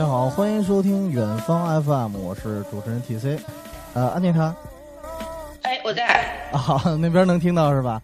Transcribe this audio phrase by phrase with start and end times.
[0.00, 3.38] 家好，欢迎收听远方 FM，我是主持人 TC。
[3.92, 4.56] 呃，安妮塔，
[5.60, 6.24] 哎，我在。
[6.52, 8.00] 啊，好，那边能听到是吧？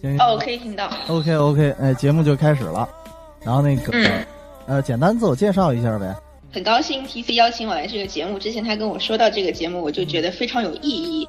[0.00, 0.16] 行。
[0.20, 0.88] 哦，可以听到。
[1.08, 2.88] OK OK，哎，节目就开始了。
[3.42, 4.24] 然后那个，嗯，
[4.66, 6.14] 呃，简单自我介绍一下呗。
[6.52, 8.38] 很高兴 TC 邀请我来这个节目。
[8.38, 11.28] 之前他跟我说到这个节目，我就觉得非常有意义。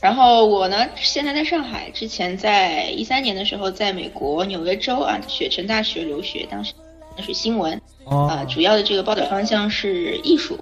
[0.00, 6.72] 然后我呢，现在在上海，之前在一三年的时候，在美国纽约州啊雪城大学留学，当时
[7.18, 10.58] 是新闻，啊，主要的这个报道方向是艺术。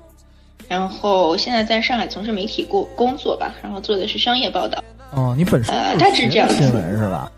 [0.69, 4.83] 然后现在在上海从事媒体工工作吧，然后做的是商业报道。
[5.12, 7.30] 哦，你本身呃，他是这样新闻是吧？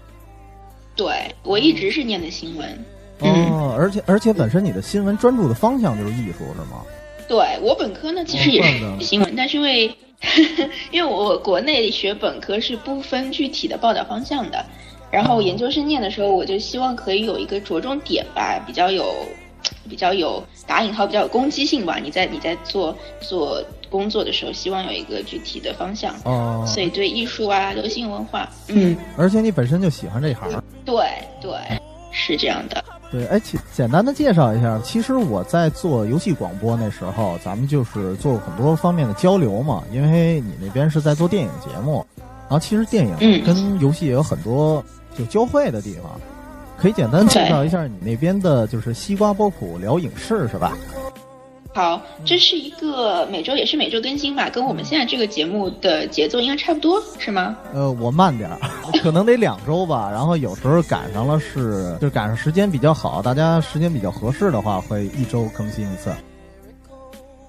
[0.95, 2.85] 对，我一直是念的新闻。
[3.21, 6.83] 哦，而且而且本身你的新闻专注的方向就是艺术是吗？
[7.27, 9.87] 对我本科呢，其实也是新闻，但是因为
[10.93, 14.63] 因为我国内学本科是不分具体的报道方向的，
[15.11, 19.15] 然后研究生念的时候，我就希望可以有一个着重点吧，比较有
[19.89, 21.99] 比较有打引号比较有攻击性吧。
[21.99, 26.15] 你在你在做做工作的时候，希望有一个具体的方向。
[26.25, 30.51] 哦，所以对艺术啊、流行文化，嗯，而且你本身就喜欢这一行。
[30.85, 30.95] 对
[31.41, 31.53] 对，
[32.11, 32.83] 是这样的。
[33.11, 39.85] 对，哎，简简单的介绍一下，其实我在做游戏广播那时候，咱们就是做过很多方面的交流嘛。
[39.93, 44.83] 因为你那边是在做电影节目，然后其实电影跟游戏也有很多
[45.15, 46.19] 就交汇的地方。
[46.83, 50.77] 可以简单介绍一下你那边的，就是西瓜波普聊影视是吧？
[51.73, 57.57] 好，这是一个每周也是每周更新吧，跟我们现在这个节目的节奏应该差不多，是吗？
[57.73, 58.59] 呃，我慢点儿，
[59.01, 60.11] 可能得两周吧。
[60.11, 66.13] 然后有时候赶上了是，就赶上时间比较好，大家时间比较合适的话，会一周更新一次。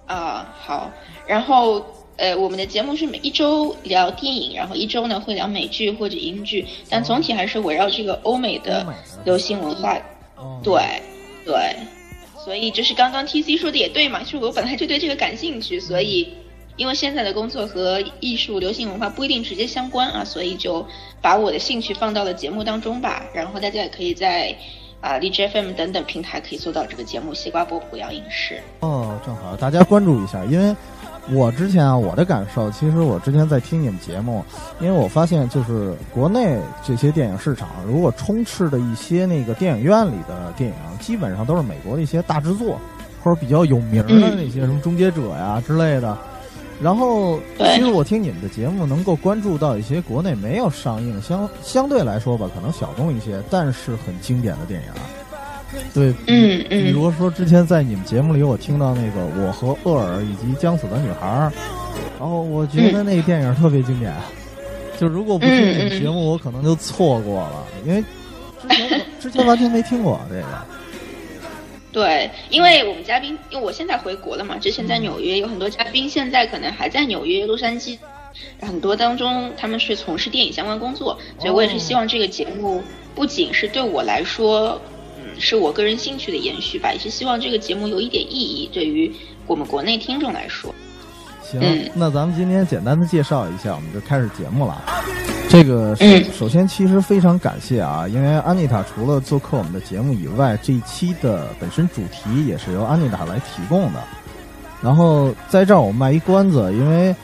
[0.06, 0.92] 啊，好。
[1.26, 1.84] 然后
[2.24, 8.88] 呃，我们的节目是每一周聊电影，然后一周呢会聊美剧或者英剧，但总体还是围绕这个欧美的
[9.26, 10.00] 流行文化。
[10.64, 10.82] 对，
[11.46, 11.76] 对。
[12.46, 16.34] 所以就是刚刚 T C 说的也对嘛，就是我本来就对这个感兴趣，所以
[16.78, 20.86] 因为现在的工作和艺术、流行文化不一定直接相关啊，所以就
[21.22, 23.26] 把我的兴趣放到了节目当中吧。
[23.34, 24.56] 然后大家也可以在
[25.02, 28.56] 啊荔枝 FM 等等平台可以搜到这个节目《西瓜波普聊影视》。
[28.88, 30.74] 哦，正好大家关注一下，因为。
[31.32, 34.44] 我之前啊，我的感受，其实我之前在听你们节目，
[34.80, 42.78] 因为我发现就是国内这些电影市场，如果充斥的一些那个电影院里的电影，基本上都是美国的一些大制作，
[43.24, 46.18] 或者比较有名的那些什么《终结者》呀之类的。
[46.82, 55.23] 然后，其实我听你们的节目，能够关注到一些国内没有上映，相相对来说吧，可能小众一些，但是很经典的电影。
[55.94, 61.28] 对，嗯嗯，比如说之前在你们节目里，我听到那个《我和厄尔》以及《将死的女孩》，
[62.20, 64.12] 然后我觉得那个电影特别经典。
[65.00, 68.04] 就如果不听你们节目，我可能就错过了，因为
[68.62, 70.46] 之前之前完全没听过这个。
[71.92, 77.98] 对，因为我们嘉宾，因为我现在回国了嘛，之前在纽约有很多嘉宾，现在可能还在纽约、洛杉矶，
[78.62, 82.82] 很多当中他们是从事电影相关工作，所以我也是希望这个节目
[83.14, 84.82] 不仅是对我来说。
[85.40, 89.12] 是我个人兴趣的延续吧，也是希望这个节目有一点意义，对于
[89.48, 90.74] 我们国内听众来说。
[91.42, 91.62] 行，
[91.94, 94.82] 那咱们今天简单的介绍一下，我们就开始节目了。
[95.50, 95.96] 这个
[96.36, 104.04] 首先其实非常感谢啊，因为安妮塔除了做客我们的节目以外，这一期的本身主题也是由安妮塔来提供的。
[104.82, 107.16] 然后在这儿我卖一关子，因为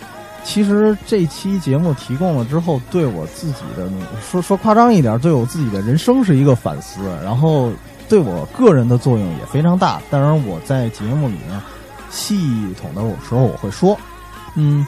[0.44, 3.89] 其实这期节目提供了之后，对我自己的
[4.22, 7.02] 说说夸张一点，对我自己的人生是一个反思。
[7.23, 7.72] 然后。
[8.09, 11.61] 对我个人的作用也非常大，当然我在节目里面
[12.09, 13.96] 系统的时候我会说，
[14.55, 14.84] 嗯，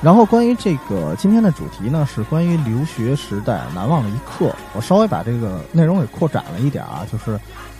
[0.00, 7.36] 然后关于这个今天的主题呢是关于留学时代难忘的一刻，我稍微把这个内容给扩展了一点啊，就是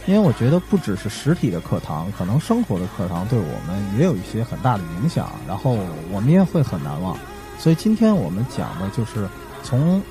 [0.07, 5.77] 因为我觉得不只是实体的课堂，可能生活的课堂对我们也有一些很大的影响，然后
[6.11, 7.17] 我们也会很难忘，
[7.59, 9.29] 所以今天我们讲的就是
[9.63, 10.03] 从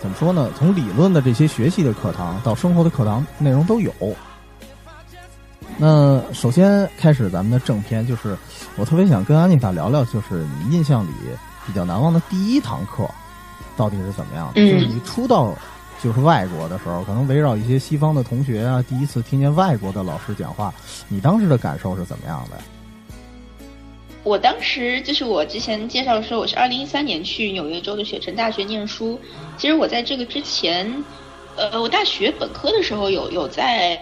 [0.00, 3.92] 怎么说呢，从理论的这些学习的课堂到生活的课堂内容都有。
[5.76, 8.36] 那首先开始咱们的正片，就是
[8.76, 11.10] 我特别想跟安妮塔聊聊，就是你印象里
[11.66, 13.08] 比较难忘的第一堂课，
[13.76, 14.60] 到底是怎么样的？
[14.60, 15.56] 就是你初到
[16.02, 20.72] 就是外国的时候，可能围绕一些西方的同学啊，第一次听见外国的老师讲话，
[21.08, 22.56] 你当时的感受是怎么样的？
[24.24, 29.18] 我当时就是我之前介绍说，我是二零一三年去纽约州的雪城大学念书。
[29.56, 31.04] 其实我在这个之前，
[31.56, 34.00] 呃，我大学本科的时候有有在。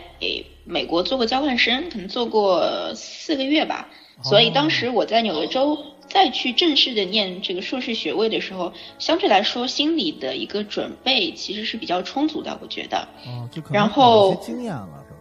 [0.69, 3.87] 美国做过交换生，可能做过四个月吧，
[4.25, 5.79] 所以当时我在纽约州
[6.09, 13.09] 再去正式的念这个硕士学位的时候，相对来说心理的一个准备其实是比较充足的，我觉得。
[13.27, 15.19] 哦，然后经验了是吧？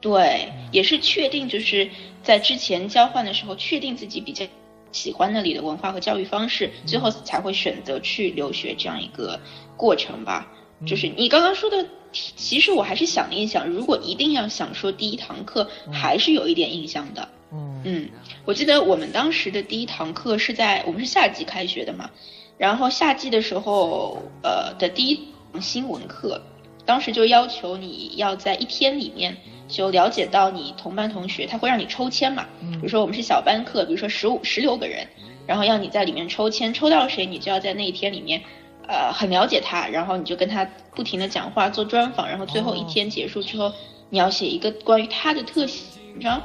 [0.00, 1.90] 对，也是确定就是
[2.22, 4.46] 在之前交换的时候，确定自己比较
[4.92, 9.38] 喜欢那里的文化和教育方式，最后才会选择去留学这样一个
[9.76, 10.46] 过程吧。
[10.86, 17.28] 就是你刚刚说的，其实我还是想一想，如果一定要想说第一堂课，还是有一点印象的。
[17.52, 18.08] 嗯，
[18.44, 22.08] 我记得我们当时的第一堂课是在我们是夏季开学的嘛，
[22.56, 26.40] 然后夏季的时候，呃的第一堂新闻课，
[26.86, 29.36] 当时就要求你要在一天里面
[29.66, 35.06] 就了解到你同班同学，他会让你抽签嘛，比如说我们是小班课，比如说十五十六个人，
[35.46, 38.40] 然后要你在里面抽签，抽到谁你就要在那一天里面，
[38.86, 40.64] 呃很了解他，然后你就跟他
[40.94, 43.72] 不停的讲话做专访，然后最后一天结束之后，
[44.08, 45.82] 你要写一个关于他的特写
[46.12, 46.40] 文章。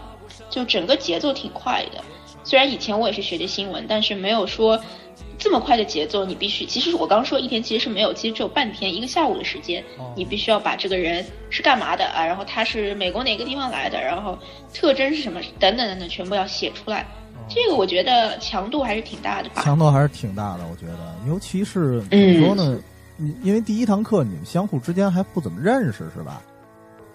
[0.49, 2.03] 就整个节奏挺快的，
[2.43, 4.79] 虽然以前我也是学的新闻，但是没有说
[5.37, 6.23] 这么快的节奏。
[6.25, 9.83] 你必须，其实我刚说一天其实是没有，其实只有半天，一个下午的时间，
[10.15, 14.37] 你必须要把这个人是干嘛的啊，然后他是美国哪个地方来的，然后
[14.73, 17.05] 特征是什么，等等等等，全部要写出来。
[17.47, 19.61] 这个我觉得强度还是挺大的吧？
[19.61, 22.79] 强度还是挺大的，我觉得，尤其是怎么说呢？
[23.43, 26.41] 因为第一堂课你们相互之间还不怎么认识，是吧？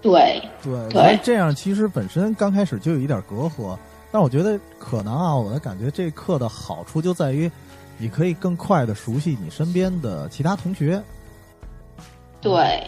[0.02, 3.79] 对对，所以这样其实本身刚开始就有一点隔阂，
[4.11, 7.50] 但我觉得可能啊，我的感觉这课的好处就在于，
[7.99, 11.02] 你可以更快的熟悉你身边的其他同学。
[12.41, 12.87] 对，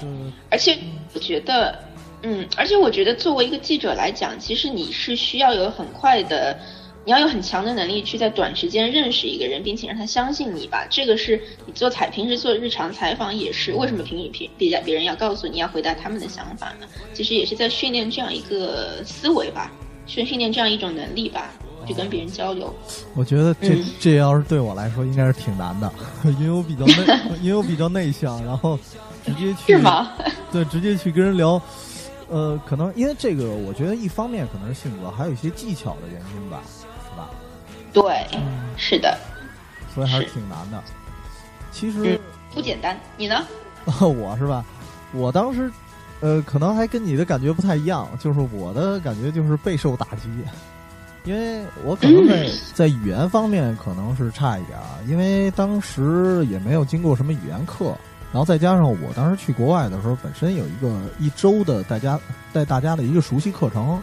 [0.50, 0.78] 而且
[1.14, 1.78] 我觉得，
[2.22, 6.58] 嗯，而且我觉得作为一个记者来讲，其实你是需要有很快的。
[7.04, 10.86] 你要有很强的能力去在短时间认识一个人，并且让他相信你吧。
[10.88, 13.72] 这个是你做采平时做日常采访也是。
[13.74, 16.86] 为什么评语评别别人要告诉你要回答他们的想法呢？
[17.12, 19.72] 其实也是在训练这样一个思维吧，
[20.06, 21.52] 训训练这样一种能力吧，
[21.88, 22.72] 去跟别人交流。
[23.16, 25.92] 我觉得这这要是对我来说应该是挺难的，
[26.38, 26.94] 因为我比较内，
[27.42, 28.78] 因为我比较内向，然后
[29.26, 30.12] 直接去是吗？
[30.52, 31.60] 对，直接去跟人聊。
[32.28, 36.62] 呃，可能因为这个，我觉得一方面可能是性格，还有一些技巧的原因吧。
[37.92, 38.26] 对，
[38.76, 39.18] 是的，
[39.94, 40.82] 所以还是挺难的。
[41.70, 42.20] 其实
[42.54, 43.46] 不简单，你呢？
[44.00, 44.64] 我是吧？
[45.12, 45.70] 我当时，
[46.20, 50.28] 呃，可能还跟你的感觉不太一样，就是我的感觉就是备受打击，
[51.24, 57.96] 因为我可能在在语言方面可能是差一点啊，因为当时也没有经过什么语言课，
[58.32, 62.18] 然后再加上我当时去国外的时候，本身有一个一周的大家
[62.52, 64.00] 带大家的一个熟悉课程，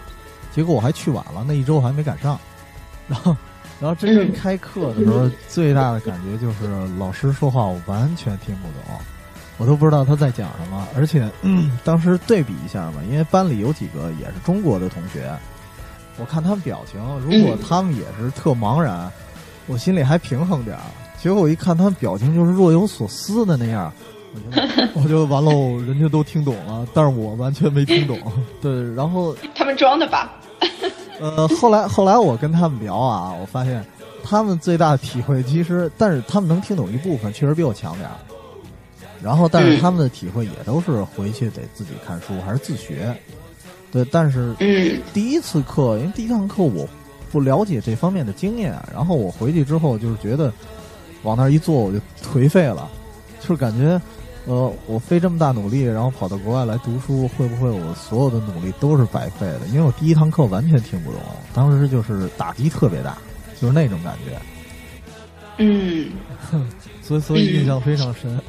[0.52, 2.40] 结果我还去晚了，那一周还没赶上，
[3.08, 3.36] 然后。
[3.80, 6.68] 然后真正开课的时候，最大的感觉就是
[6.98, 9.00] 老师说话我完全听不懂，
[9.58, 10.88] 我都不知道他在讲什么。
[10.96, 11.30] 而且
[11.84, 15.32] 当时对比一下嘛，因为班里有几个也是中国的同学，
[16.18, 19.10] 我看他们表情，如果他们也是特茫然，
[19.68, 20.84] 我心里还平衡点儿。
[21.18, 23.94] 结果我一看他们表情就是若有所思的那样，
[24.94, 28.18] 我 就我就完喽，人家都听懂了，但是我完全没听懂。
[28.62, 30.34] 对，然后他们装的吧。
[31.20, 33.86] 呃，后来后来我跟他们聊啊，我发现
[34.24, 38.16] 他们最大的体会其实，但是他们能听懂一部分，确实比我强点儿。
[39.22, 43.14] 然后，但是他们的体会也都是回去得自己看书，还是自学。
[43.92, 44.56] 对，但是
[45.14, 46.88] 第一次课，因为第一堂课我
[47.32, 50.54] 不了解这方面的经验，然后我回去之后就是觉得
[51.24, 52.90] 往那儿一坐我就颓废了，
[53.42, 54.00] 就是感觉。
[54.46, 59.68] 呃，我费这么大努力，然后跑到国外来读书，会不会我所有的努力都是白费的？
[59.68, 61.20] 因为我第一堂课完全听不懂，
[61.54, 63.18] 当时就是打击特别大，
[63.62, 64.40] 就是那种感觉。
[65.58, 66.10] 嗯，
[67.02, 68.40] 所以所以印象非常深。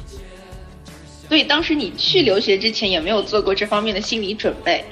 [1.27, 4.83] 所以当时你去留学之前也没有做过这方面的心理准备？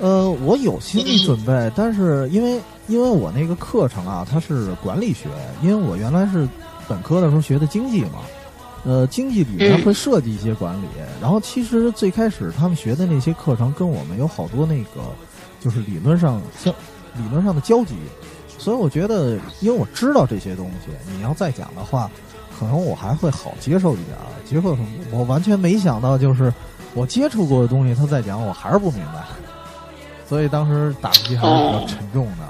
[0.00, 5.28] 呃，我有心理准备，但是因为因为我那个课程啊，它是管理学，
[5.62, 6.48] 因为我原来是
[6.88, 8.20] 本科的时候学的经济嘛。
[8.82, 10.86] 呃，经济里面会涉及一些管理，
[11.20, 15.02] 然后其实最开始他们学的那些课程跟我们有好多那个，
[15.60, 16.72] 就是理论上相
[17.14, 17.94] 理论上的交集，
[18.56, 22.10] 所以我觉得，因为我知道这些东西，你要再讲的话，
[22.58, 24.16] 可能我还会好接受一点。
[24.46, 24.74] 结果
[25.10, 26.50] 我完全没想到，就是
[26.94, 29.24] 我接触过的东西，他再讲我还是不明白，
[30.26, 32.48] 所以当时打击还是比较沉重的。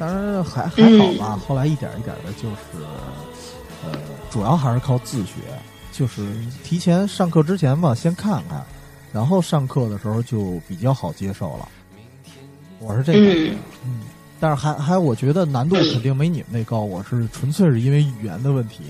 [0.00, 2.84] 当然还还好吧，后来一点一点的，就是。
[3.82, 3.92] 呃，
[4.30, 5.34] 主要还是靠自学，
[5.92, 6.22] 就是
[6.62, 8.64] 提前上课之前吧，先看看，
[9.12, 11.68] 然后上课的时候就比较好接受了。
[12.78, 13.18] 我是这个，
[13.84, 14.02] 嗯，
[14.38, 16.80] 但是还还，我觉得难度肯定没你们那高。
[16.80, 18.84] 我是纯粹是因为语言的问题。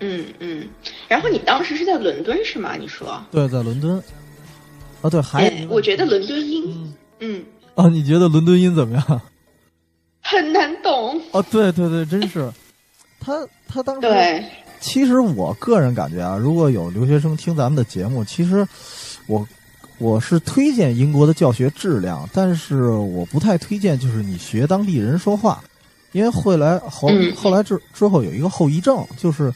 [0.00, 0.68] 嗯嗯，
[1.06, 2.74] 然后你当时是在伦敦是吗？
[2.74, 3.22] 你说？
[3.30, 4.02] 对，在伦敦。
[5.00, 7.44] 啊，对，还我觉得伦敦音，嗯。
[7.76, 9.20] 啊，你觉得伦敦音怎么样？
[10.20, 11.20] 很难懂。
[11.30, 12.52] 哦，对对对，真是。
[13.24, 14.44] 他他当时，
[14.80, 18.66] 其实我个人感觉啊，如果有留学生听咱们的节目，其实
[19.26, 19.46] 我
[19.98, 25.62] 我是推荐英国的教学质量，但是我不太推荐就是你学当地人说话，
[26.10, 29.52] 因为后来后后来之之后有一个后遗症，就是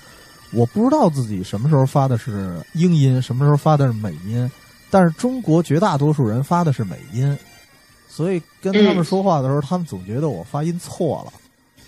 [0.52, 4.48] 我不知道自己什么时候发的是英音，什么时候发的是美音，
[4.90, 7.36] 但是中国绝大多数人发的是美音，
[8.08, 11.32] 所以跟他们说话的时候，他们总觉得我发音错了，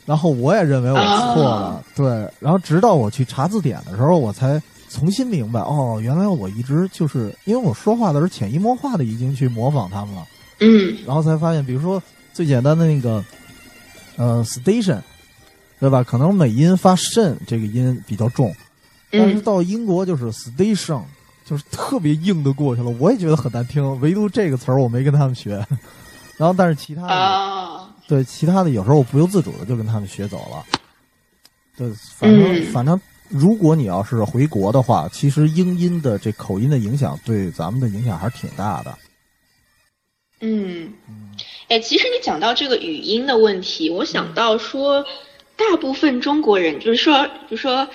[0.08, 2.06] 然后我也认为我错了，对，
[2.40, 4.60] 然后直到我去查字典的时候，我才。
[4.90, 10.26] 重新明白哦，原来我一直就是因为我说话的时候潜移默化的已经去模仿他们了，
[10.60, 13.22] 嗯，然后才发现，比如说最简单的那个，
[14.16, 14.98] 呃，station，
[15.78, 16.02] 对吧？
[16.02, 18.50] 可能美音发 shin 这个音比较重，
[19.10, 21.02] 但是到英国就是 station，
[21.44, 22.88] 就是特别硬的过去了。
[22.98, 25.62] 我也觉得很难听，唯独这个词儿我没跟他们学，
[26.38, 30.66] 然后但是其他的，对其他的有时候我不由自主的就跟他们学走了，
[31.76, 33.00] 对，反正反正。
[33.30, 38.98] 如果你要是回国的话，其实英音的这口音的影响对咱们的影响还是挺大的。
[40.40, 40.94] 嗯，
[41.68, 45.04] 哎，其实你讲到这个语音的问题，我想到说，
[45.56, 47.86] 大部分中国人就是说，比如说，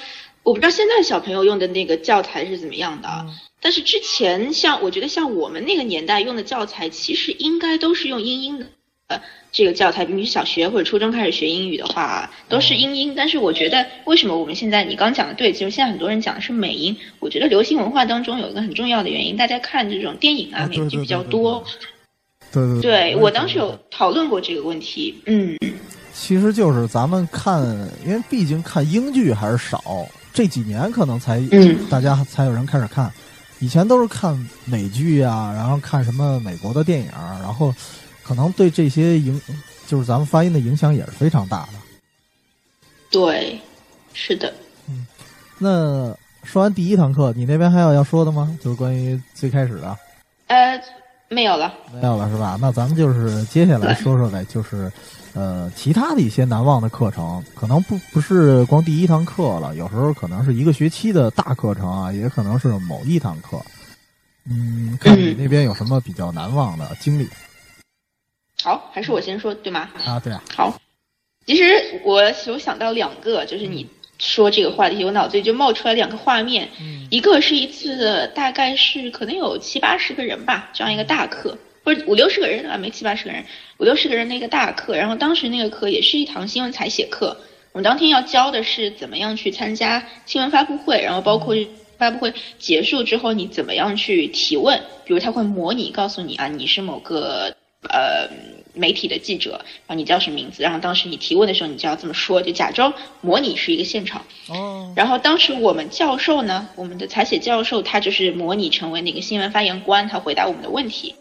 [0.43, 3.25] 我不知道现在小朋友用的那个教材是怎么样的，
[3.60, 8.67] 但是之前像我觉得像我们那个年代用的教材，其实应该都是用英音的。
[9.51, 13.13] 这个教材，比如小学或者初中开始学英语的话，都是英音。
[13.15, 15.53] 但是我觉得，为什么我们现在你刚讲的对？
[15.53, 16.98] 其实现在很多人讲的是美音。
[17.20, 21.63] 我觉得流行文化当中有一个很重要的原因，大家看这种电影啊，美剧比较多。
[22.51, 25.13] 对对对，我当时有讨论过这个问题。
[25.27, 25.55] 嗯，
[26.13, 27.62] 其实就是咱们看，
[28.08, 29.84] 因为毕竟看英剧还是少，
[30.34, 31.39] 这几年可能才
[31.91, 33.12] 大家才有人开始看。
[33.60, 37.08] 以前都是看美剧啊，然后看什么美国的电影，
[37.39, 37.72] 然后。
[38.24, 39.39] 可能对这些影，
[39.86, 41.74] 就是咱们发音的影响也是非常大的。
[43.12, 43.60] 对，
[44.13, 44.51] 是的。
[44.88, 45.06] 嗯，
[45.60, 48.58] 那说完第一堂课，你那边还有要说的吗？
[48.62, 49.98] 就是关于最开始的。
[50.48, 50.82] 呃，
[51.30, 51.74] 没有了。
[51.94, 52.58] 没有了是吧？
[52.60, 54.92] 那咱们就是接下来说说呗， 就是
[55.34, 63.62] 呃，其他的一些难忘的课程，可能不不是光第一堂课了，有时候可能是一个学期的大课程啊，也可能是某一堂课。
[64.46, 67.27] 嗯，看你那边有什么比较难忘的经历。
[68.63, 69.89] 好，还是我先说对吗？
[70.05, 70.41] 啊，对啊。
[70.55, 70.79] 好，
[71.46, 73.86] 其实我有想到两个，就是你
[74.20, 76.70] 说这个话题，我脑子里就冒出来两个画面。
[76.79, 77.05] 嗯。
[77.12, 83.43] 一个是一次，大概是可能有七八十个人吧，这样一个大课，或者五六十个人啊，没七八十个人，
[83.79, 84.96] 五六十个人的一个大课。
[84.96, 87.36] 然后当时那个课也是一堂新闻采写课，
[87.74, 91.53] 我们当天要教的是怎么样去参加新闻发布会，然后包括
[91.98, 97.53] 发布会结束之后你怎么样去提问，比如他会模拟告诉你啊，你是某个。
[97.90, 98.30] 呃，
[98.74, 99.52] 媒体的记者，
[99.86, 100.63] 然后你叫什么名字？
[100.63, 104.25] 然后当时你提问的时候，你就要这么说，就假装模拟是一个现场。
[104.48, 104.92] 哦。
[104.96, 111.13] 然后当时我们教授呢，我们的采写教授，他就是模拟成为那个新闻发言官，他回答我们的问题。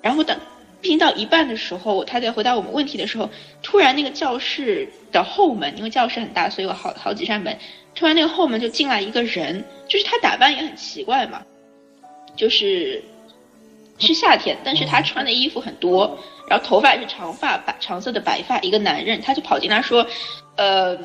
[0.00, 0.38] 然后等
[0.80, 3.28] 听到一半的时候，他在回答我们问题的时候，
[3.62, 7.58] 突然那个教室的后门，因为教室很大，所以有好好几扇门，
[7.94, 11.42] 突然那个后门就进来一个人，就是他打扮也很奇怪嘛，
[12.36, 13.02] 就是。
[13.98, 20.06] 是夏天，但是他穿的衣服很多，然后头发是长发，白长色的白发，一个男人，他就跑进来说，
[20.56, 20.98] 呃，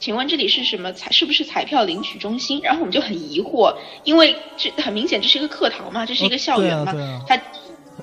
[0.00, 1.10] 请问这里是什么彩？
[1.12, 2.60] 是不是彩票领取中心？
[2.64, 3.72] 然后我们就很疑惑，
[4.02, 6.92] 因为这很明显这是一个课堂嘛，这是一个校园嘛，
[7.28, 7.40] 他，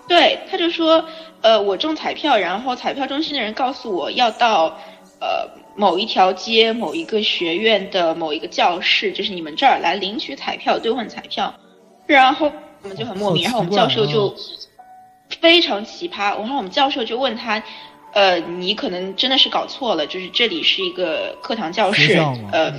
[0.08, 1.04] 对，他就说，
[1.42, 4.78] 呃，我中彩票，然后彩票中心的人告诉我要到，
[5.20, 11.54] 呃，某一条街某一个学院的某一个教室，就是你们这儿来领取彩票，兑换彩票，
[12.08, 12.50] 然后。
[12.82, 14.36] 我们就很莫名，然后我们教授就
[15.42, 16.38] 非常奇葩。
[16.38, 17.62] 然后我们教授就问他，
[18.14, 22.18] 呃，你可能真的是搞错了，就是这里是一个课堂教室，
[22.52, 22.74] 呃，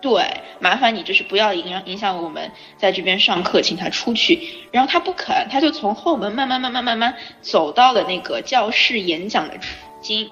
[0.00, 0.22] 对，
[0.60, 4.40] 麻烦你就是不要影响影响我们在这边上课，请他出去。
[4.70, 9.62] 然后他不肯，他就从后门慢慢慢慢慢慢走到了那个教室演讲的中
[10.02, 10.30] 心，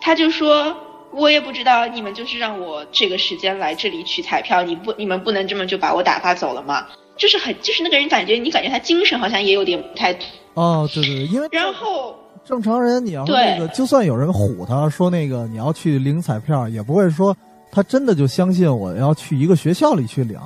[0.00, 0.76] 他就说，
[1.12, 6.88] 我也不知道你们就是让我这个时间来这里取彩票，你不你们不能这么就把我打发走了吗？
[7.16, 10.16] 就是很，就是那个人感觉你感觉他精神好像也有点不太。
[10.54, 17.36] 哦，对对，因为然后正常人你要那个，就算有人唬他说那个你要去领彩票，也不会说
[17.70, 20.38] 他真的就相信我要去一个学校里去领。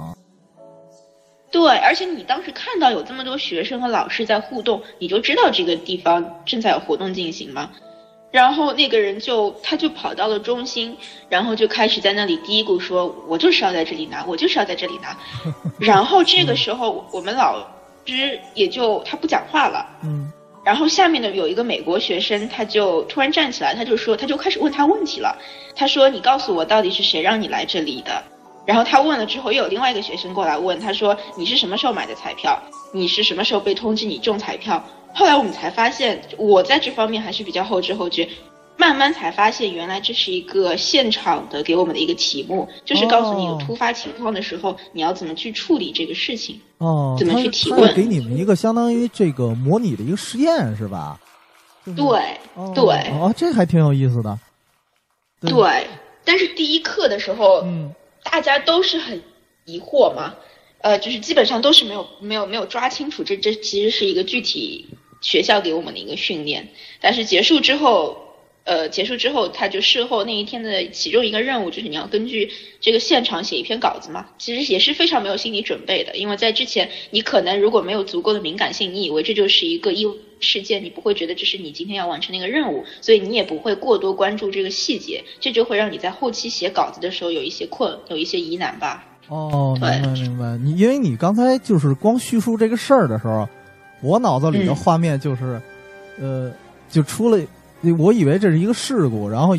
[1.53, 7.71] 对，而且你当时看到有这么多学生和老师在互动，你就知道这个地方正在有活动进行吗？
[8.31, 10.97] 然后那个人就他就跑到了中心，
[11.29, 15.17] 然后就开始在那里嘀咕说：“我就是要在这里拿，我就是要在这里拿。
[15.81, 17.67] ”然后这个时候我们老
[18.07, 19.85] 师也就他不讲话了。
[20.05, 20.33] 嗯。
[20.63, 25.37] 然后下面的有一个美国学生，他就突然站起来，他就说，他就开始问他问题了。
[25.75, 28.23] 他说：“你告诉我到底是谁让你来这里的？”
[28.67, 32.57] 然后他问了之后，又有另外一个学生过来问，他说你是什么时候买的彩票？
[32.93, 34.85] 你是什么时候被通知你中彩票？
[35.15, 38.29] 后来我们才发现，我在这方面还是比较后知后觉。
[38.77, 46.59] 慢慢才发现，原来这是一个现场的给我们的一个题目，就是告诉你有突发情况的时候，你要怎么去处理这个事情。
[46.79, 47.95] 哦，怎么去提问？
[47.95, 51.21] 给你们一个相当于这个模拟的一个实验，是吧？
[51.85, 51.95] 对，
[52.75, 52.85] 对。
[53.21, 54.39] 哦，这还挺有意思的。
[55.43, 55.87] 对，
[56.25, 59.23] 但是第一课的时候，嗯，大家都是很
[59.67, 60.35] 疑惑嘛，
[60.83, 64.87] 呃，就是基本上都是没有没有没有抓清楚，这这其实是一个具体
[65.21, 66.69] 学校给我们的一个训练，
[67.01, 68.27] 但是结束之后。
[68.63, 74.29] 呃，结束之后，他就事后那一天的其中一个任务就是你要根据这个现场写一篇稿子嘛。
[74.39, 89.10] 其实也是非常没有心理准备的，因为在之前你可能如果没有足够的敏感性，你以为这就是一个意外事件，你不会觉得这是你今天要完成的一个任务，所以你也不会过多关注这个细节，这就会让你在后期写稿子的时候有一些困，有一些疑难吧。
[89.31, 90.59] 哦，明白明白。
[90.59, 93.49] 你因为你刚才就是光叙述这个事儿的时候，
[94.03, 95.61] 我脑子里的画面就是，
[96.21, 96.51] 呃，
[96.91, 97.39] 就出了。
[97.97, 99.57] 我以为这是一个事故，然后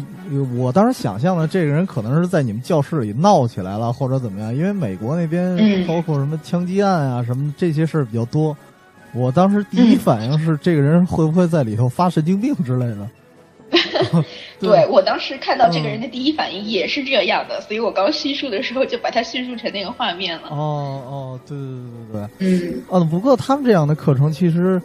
[0.56, 8.56] 我当时想象的这个人可能是在你们教室里闹起来了，或者怎么样，因为美国那边包括什么枪击案啊什么这些事儿比较多。
[9.14, 13.10] 我当时第一反应是，这个人会不会在里头发神经病之类的？
[14.60, 20.50] 对我当时看到这个人的第一反应也是这样的，所以我刚叙述的时候就把它叙述成那个画面了。
[20.50, 21.68] 哦哦，对对
[22.40, 24.82] 对对对，嗯，啊，不过他们这样的课程其实。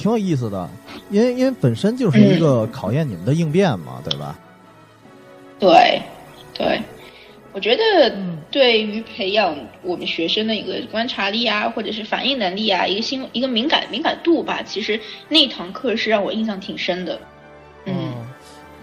[0.00, 0.70] 挺有意思的，
[1.10, 4.38] 因为因为本身就是一个考验你们的应变嘛，对吧？
[5.58, 6.00] 对，
[6.54, 6.80] 对，
[7.52, 8.16] 我觉得
[8.48, 17.20] 对于培养我们学生的一个观察力啊，或者是反应能力啊，一个心一个敏感敏感度吧，其实那堂课是让我印象挺深的。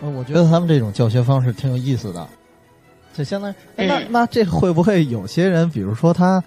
[0.01, 2.27] 嗯，我觉得他们这种教学方式挺有意思的，
[3.13, 6.43] 就相当于那那这会不会有些人，比如说他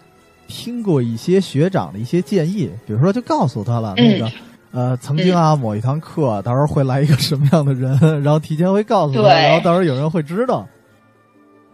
[0.47, 4.31] 听过一些学长的一些建议，比如说就告诉他了那个。
[4.71, 10.69] 呃，曾经啊，某一堂课，到时候会来一个什么样的人，然后提前会告诉他，然后到时候有人会知道，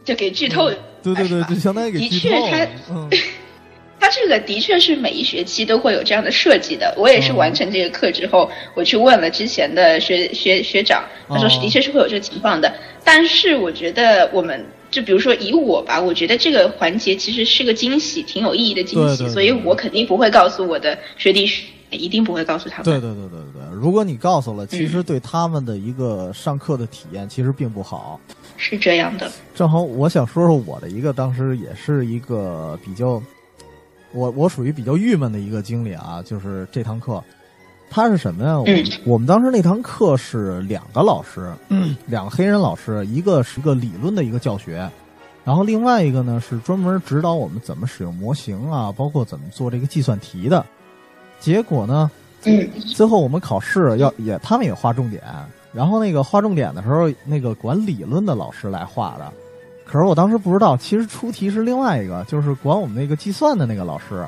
[0.04, 0.70] 就给剧透。
[1.02, 2.36] 对对对，就相当于给剧透。
[2.36, 3.18] 的确，他，他
[4.14, 6.94] 这个的确是每一学期都会有这样的设计的。
[6.96, 12.72] 我也是完成这个课之后，我去问了之前的学学学长，他说是的确是会有这个情况的。
[13.03, 21.50] 但是我觉得，我们就比如说以我吧，我觉得这个环节其实是个惊喜，挺有意义的惊喜，所以我肯定不会告诉我的学弟。
[21.90, 22.85] 一定不会告诉他们。
[22.85, 28.18] 对对对对对，如果你告诉了，其实对他们的一个上课的体验其实并不好。
[28.57, 29.31] 是这样的。
[29.55, 33.22] 正好我想说说我的一个当时也是一个比较，
[34.14, 37.22] 我我属于比较郁闷的一个经历啊，就是这堂课，
[37.90, 38.62] 他是什么呀？
[38.66, 38.85] 嗯。
[39.05, 41.53] 我们当时那堂课是两个老师，
[42.07, 44.88] 两个黑人老师，一个是一个理论的一个教学，
[45.44, 50.64] 然后另外一个呢是专门指导我们怎么使用模型啊，包括怎么做这个计算题的。
[51.40, 52.11] 结果呢？
[52.44, 55.22] 嗯，最后我们考试要也，他们也划重点。
[55.72, 59.33] 然后那个划重点的时候，那个管理论的老师来画的。
[59.84, 64.26] 可是我当时不知道，其实出题是另外一个，就是管我们那个计算的那个老师。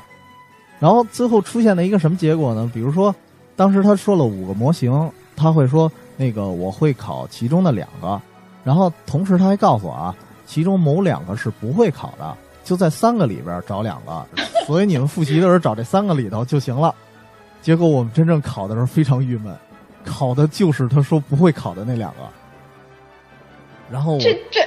[0.79, 2.69] 然后最后出现了一个什么结果呢？
[2.73, 3.13] 比如说，
[3.55, 8.21] 当时他说了五个模型，他会说那个我会考其中的两个，
[8.63, 10.15] 然后同时他还告诉我啊，
[10.45, 14.23] 其中某两个是不会考的，就在三个里边找两个，
[14.67, 16.93] 所以你们复习的时候找这三个里头就行了。
[17.59, 19.57] 结果我们真正考的时候非常郁闷，
[20.05, 22.17] 考的就是他说不会考的那两个，
[23.91, 24.61] 然后这这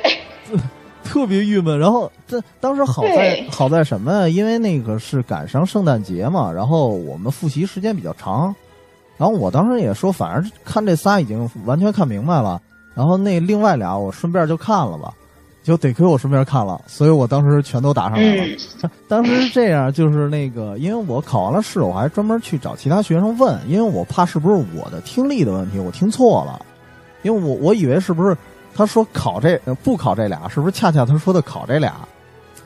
[1.05, 1.79] 特别郁闷。
[1.79, 4.29] 然后这当时好在好在什么呀？
[4.29, 8.55] 因为那个是赶上圣诞节嘛，然后我们复习时间比较长。
[9.17, 12.61] 然后我当时也说，反正看这仨已经完全看明白了，
[12.95, 15.13] 然后那另外俩我顺便就看了吧。
[15.63, 18.91] 就得亏我顺便看了，所以我当时全都答上来了。
[19.07, 26.65] 当时是这样，就是那个，因为我考完了试，我还专门去找其他学生问，因为我怕是不是我的听力的问题，我听错了。
[27.23, 28.35] 因为我我以为是不是
[28.81, 31.97] 他说考这不考这俩，是不是恰恰他说的考这俩？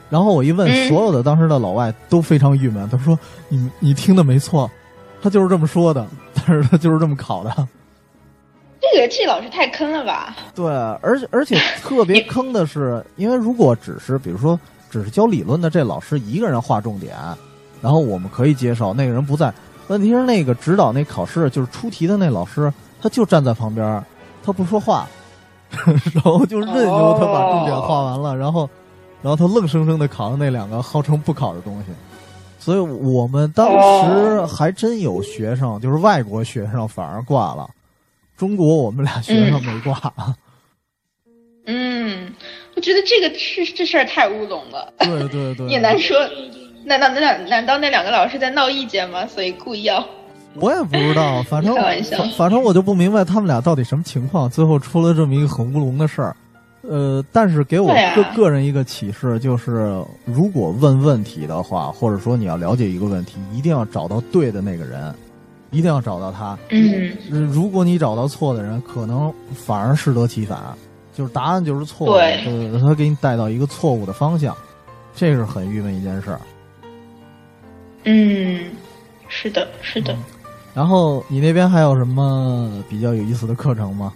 [0.08, 3.18] 然后我一问，所有的当时的老外都非常郁闷，他说
[3.50, 4.70] ：“你你听的没错，
[5.20, 7.50] 他就是这么说的，但是他就是这么考的。
[8.80, 10.36] ”这个这老师太坑了吧？
[10.54, 10.66] 对，
[11.02, 14.56] 而且而且特别坑的是，因为如果只是比如说
[14.88, 17.16] 只是教理论的这老师一个人画重点，
[17.82, 19.52] 然后我们可以接受那个人不在。
[19.88, 22.72] 问题是那个指导那考试就是出题的那老师，
[23.02, 24.00] 他就站在旁边，
[24.44, 25.08] 他不说话，
[26.14, 28.68] 然后就任由他把重点画完了，然后
[29.22, 31.86] 然后他愣生生的考了那两个号称不考的东西。
[32.58, 37.68] 所以我们当时还真有学生，就是外国学生反而挂了。
[38.36, 40.12] 中国我们俩学生没挂。
[41.66, 42.32] 嗯，
[42.74, 44.92] 我觉得这个是这事儿太乌龙了。
[45.00, 46.16] 对对对，也难说。
[46.86, 49.26] 难道那两难道那两个老师在闹意见吗？
[49.26, 50.04] 所以故意要？
[50.56, 51.74] 我也不知道，反正
[52.36, 56.36] 反正我就不明白他们俩到底什么情况，最后出了这么一个很乌龙的事儿。
[56.82, 65.14] 呃，但是给我个个人一个启示，就是如果问问题的话，或者说你要了解一个问题，一定要找到对的那个人，
[65.70, 66.58] 一定要找到他。
[66.68, 70.60] 嗯，如果你找到错的人，可能反而适得其反，
[71.14, 74.54] 就是答案就是错的，对，他给你带到一个错误的方向，
[75.16, 76.40] 这是很郁闷一件事儿。
[78.04, 78.60] 嗯，
[79.28, 80.14] 是的，是的。
[80.74, 84.12] 然后你那边还有什么比较有意思的课程吗？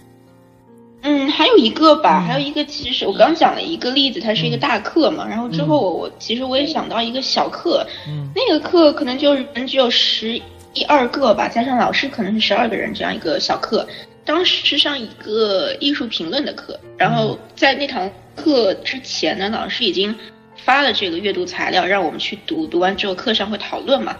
[1.01, 5.25] 嗯，还有一个吧，还有一个，其实我刚讲了一个例子，它是一个大课嘛。
[5.25, 7.87] 然后之后我我其实我也想到一个小课，
[8.35, 10.41] 那个课可能就人只有十
[10.73, 13.87] 一二个吧，加上老师可能是十二个人这样一个小课。
[14.25, 20.13] 当时是上一个艺术评论的课，然后在那堂课之前呢，老师已经
[20.57, 24.17] 发了这个阅读材料让我们去读，读完之后课上会讨论嘛。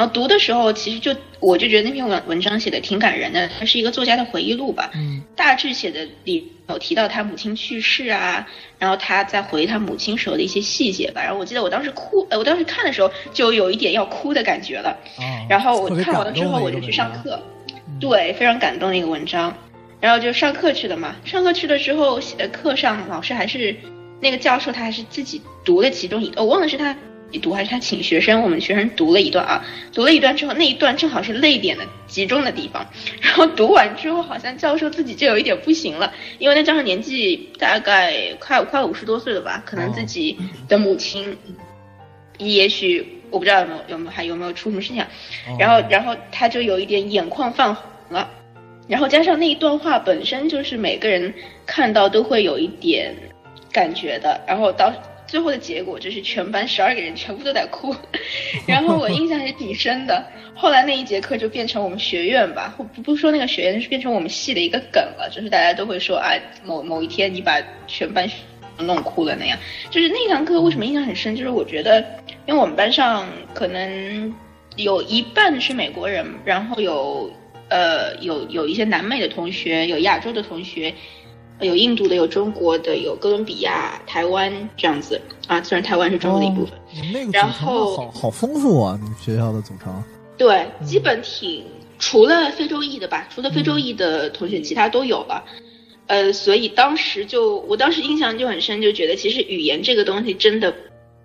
[0.00, 4.90] 然后读的时候，其实就我就觉得那篇文文章写的挺感人的，它是一个作家的回忆录吧。
[4.94, 11.20] 嗯，大致写的里有提到他母亲去世啊，然后他在回忆他母亲时候的一些细节吧。
[11.20, 14.96] 然后我记得我当时哭，呃，我当时看的时候就有一点要哭的感觉了。
[15.50, 17.38] 然后我看完了之后，我就去上课，
[18.00, 19.54] 对，非常感动的一个文章。
[20.00, 23.76] 然后就上课去了嘛，上课去了之后，呃，课上老师还是
[24.18, 26.96] 那个教授，他还是自己读了其中一，我忘了是他。
[27.32, 28.42] 你读还是他请学生？
[28.42, 32.84] 我们学生读了一段啊，读了一段之后，那一段正好是泪点的集中的地方。
[33.22, 40.36] 然后读完之后，好像教授自己就有一点不行了，因为那教授年纪大概快快五十多岁了吧，可能自己
[40.68, 41.36] 的母亲，
[42.38, 45.04] 也许我不知道有没有有没有还有没有出什么事情。
[45.58, 48.28] 然后然后他就有一点眼眶泛红了，
[48.88, 51.32] 然后加上那一段话本身就是每个人
[51.64, 53.14] 看到都会有一点
[53.70, 54.92] 感觉的，然后到。
[55.30, 57.94] 最后的结果就是全班十二个人全部都在哭，
[58.66, 60.26] 然后我印象还是挺深的。
[60.56, 66.32] 后来那一节课就变成我们学院吧，不不说那个学院，是变成我们系的一个梗了，就是大家都会说啊，
[66.64, 68.28] 某某一天你把全班
[68.80, 69.56] 弄哭了那样。
[69.88, 71.36] 就是那堂课为什么印象很深？
[71.36, 72.00] 就是我觉得，
[72.48, 74.34] 因为我们班上可能
[74.74, 77.32] 有一半是美国人，然后有
[77.68, 80.92] 呃有有一些南美的同学，有亚洲的同学。
[81.60, 85.62] 有印度的，有中国的，有哥伦比亚、台湾这样子啊。
[85.62, 88.98] 虽然台湾是中国的一部分，然后好好丰富啊！
[89.00, 90.02] 你们学校的组成
[90.36, 91.64] 对，基本挺
[91.98, 95.44] 除了非洲裔的吧，除了非洲裔的同学，其他都有了。
[96.06, 100.74] 呃，所以当时就我当时印象就很深，就觉得其实语言这个东西真的。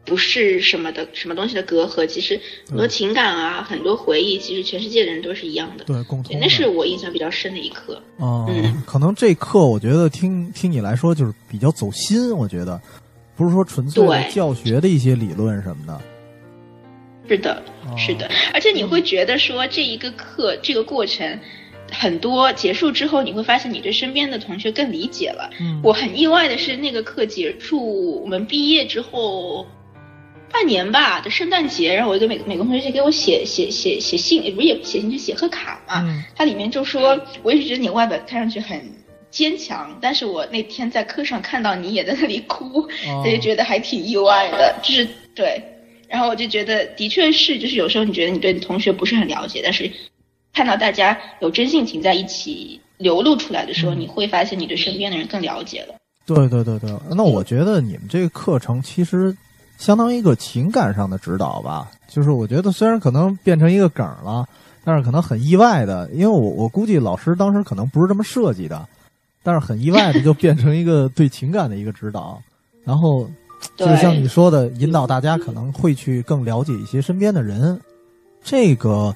[0.06, 2.39] 不是什么的什么东西的隔阂，其实
[2.70, 5.84] 很多情感啊，很多回忆，其实全世界的人都是一样的。
[5.84, 6.39] 对，共同。
[6.39, 8.00] 那是我印象比较深的一课。
[8.18, 8.48] 哦，
[8.86, 12.80] 可能这课我觉得听听你来说就是比较走心，我觉得
[13.36, 16.00] 不是说纯粹的教学的一些理论什么的。
[17.28, 17.63] 是的，
[17.98, 21.39] 是的，而且你会觉得说这一个课这个过程
[21.91, 25.50] 很多结束之后，你会发现你对身边的同学更理解了。
[25.60, 29.65] 嗯，我很意外的是那个课结束，我们毕业之后。
[30.56, 36.26] 半年吧就圣诞节，然后我一个美美国同学给我写写写写信，不是也写信就写贺卡嘛。
[36.34, 38.82] 他里面就说，我一直觉得你外表看上去很
[39.30, 42.88] 坚强，但是我那天在课上看到你也在那里哭，
[43.22, 44.74] 他就觉得还挺意外的。
[44.82, 45.62] 就是对，
[46.08, 49.91] 然后我就觉得的确是，就是有时候你觉得你对同学不是很了解，但是
[50.54, 55.96] 看到大家有真性情在一起流露出来的时候，你会发现你对身边的人更了解了。
[56.26, 59.36] 对对对对，那我觉得你们这个课程其实。
[59.78, 64.48] 相当于一个情感上的指导吧，就是我觉得虽然可能变成一个梗了，
[64.84, 68.88] 但是可能很意外的，因为我我估计老师当时可能不是这么设计的，
[69.44, 72.42] 但是很意外的就变成一个对情感的一个指导，
[72.84, 73.30] 然后
[73.76, 77.80] 就像你说的，引导大家可能会去更了解一些身边的人，
[78.44, 79.14] 这个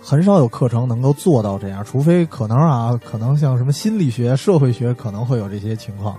[0.00, 6.16] 很少有课程能够做到这样，除非可能啊，可能像什么心理学、社会学可能会有这些情况。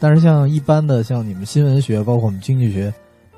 [0.00, 2.92] 但是像一般的像你们新闻学，包括我们经济学，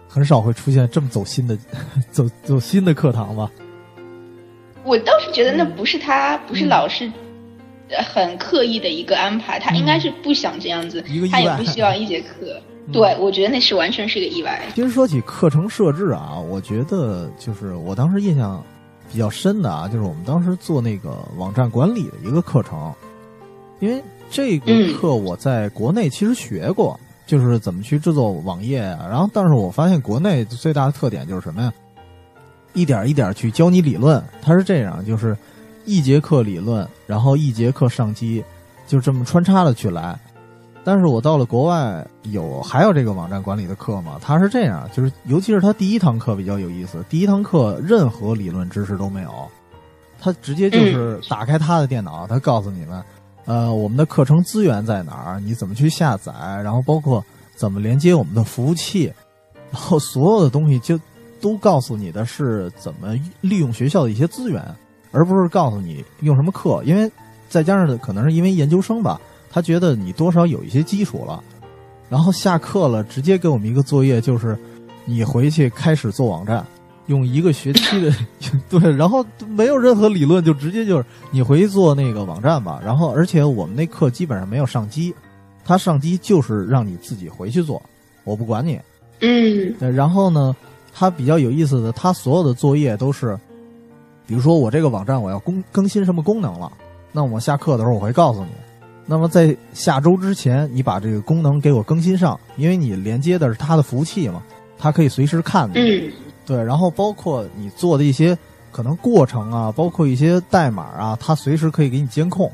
[0.07, 1.57] 很少会出现这么走心的、
[2.13, 3.51] 走走心的课堂吧？
[4.85, 7.11] 我倒是觉得那不是他，不是老师
[8.13, 12.61] 很刻意的一个安排，他应该是不想这样子，他也不希望一节课。
[12.93, 14.61] 对，我觉得那是完全是一个意外。
[14.75, 18.63] 其实说起课程设置啊，我觉得就是我当时印象
[19.13, 22.93] 比较深的啊，就是我们当时做那个网站管理的一个课程，
[23.79, 24.03] 因为。
[24.31, 29.07] 这个课我在国内其实学过，就是怎么去制作网页啊。
[29.11, 31.73] 然后，但是我发现国内最大的特点就是什么呀？
[32.73, 34.23] 一点一点去教你理论。
[34.41, 35.37] 它是这样，就是
[35.85, 38.45] 一节课理论，然后一节课上机，
[38.87, 40.17] 就这么穿插的去来。
[40.83, 44.19] 但是我到了国外，有还有这个网站管理的课嘛？
[44.23, 47.05] 它是这样，就是尤其是它第一堂课比较有意思。
[47.09, 49.31] 第一堂课任何理论知识都没有，
[50.19, 53.03] 他直接就是打开他的电脑，他告诉你们，
[53.51, 56.33] 呃，我们的课程资源在哪儿，你怎么去下载，
[56.63, 57.25] 然后包括
[57.57, 59.13] 怎么连接我们的服务器，
[59.73, 60.97] 然后所有的东西就
[61.41, 64.65] 都告诉你的是怎么利用学校的一些资源，
[65.11, 66.81] 而不是告诉你用什么课。
[66.85, 67.11] 因为
[67.49, 69.21] 再加上可能是因为研究生吧。
[69.51, 71.43] 他觉得你多少有一些基础了，
[72.09, 74.57] 然后下课了，直接给我们一个作业，就是
[75.05, 76.65] 你回去开始做网站，
[77.11, 78.13] 用一个学期的
[78.71, 82.81] 对，然后没有任何理论，就直接就是你回去做那个网站吧。
[82.85, 85.13] 然后，而且我们那课基本上没有上机，
[85.65, 87.83] 他上机就是让你自己回去做，
[88.23, 88.81] 我不管你。
[89.21, 89.75] 嗯。
[89.79, 90.55] 对然后呢，
[90.95, 93.37] 他比较有意思的，他所有的作业都是，
[94.25, 96.73] 比如说我这个网站我要更更新什么功能了，
[97.11, 98.51] 那我下课的时候我会告诉你。
[99.05, 104.41] 那么在下周之前，你把这个功能给我更新上，因为你连接的是他的服务器嘛，
[104.79, 105.81] 他可以随时看的。
[105.81, 106.13] 嗯，
[106.51, 106.65] 对。
[106.65, 108.37] 然后包括你做的一些
[108.73, 112.51] 可能过程啊，包括一些代码啊，它随时可以给你监控。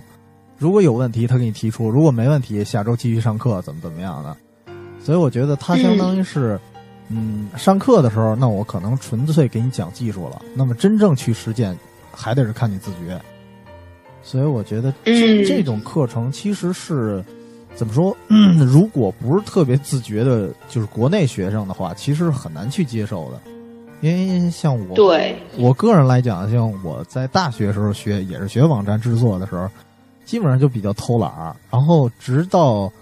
[0.58, 4.36] 如果有问题，他给你提出；如果没问题，下周继续上课，怎么怎么样的。
[5.02, 6.58] 所以我觉得它相当于是，
[7.08, 10.42] 嗯，上课的时候，那我可能纯粹给你讲技术了。
[10.54, 11.76] 那么真正去实践，
[12.10, 13.20] 还得是看你自觉。
[14.22, 17.24] 所以我觉得这种课程其实是
[17.74, 18.16] 怎么说？
[18.58, 23.40] 如果不是特别自觉的，就是国内学生的话，其实是很难去接受的。
[24.00, 29.68] 因为像我，对我个人来讲，像我在大学时候学，也是学网站制作的时候，
[30.24, 31.56] 基本上就比较偷懒儿。
[31.70, 32.92] 然后直到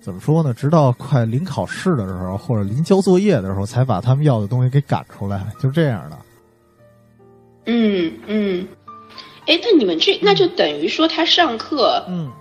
[0.00, 0.52] 怎么说呢？
[0.52, 6.18] 直到快临考试的时候，或者临交作业的时候，才把他们要的东西给赶出来，就这样的。
[7.66, 8.68] 嗯嗯。
[9.46, 12.32] 哎，那你们这那就等于说他上课，嗯，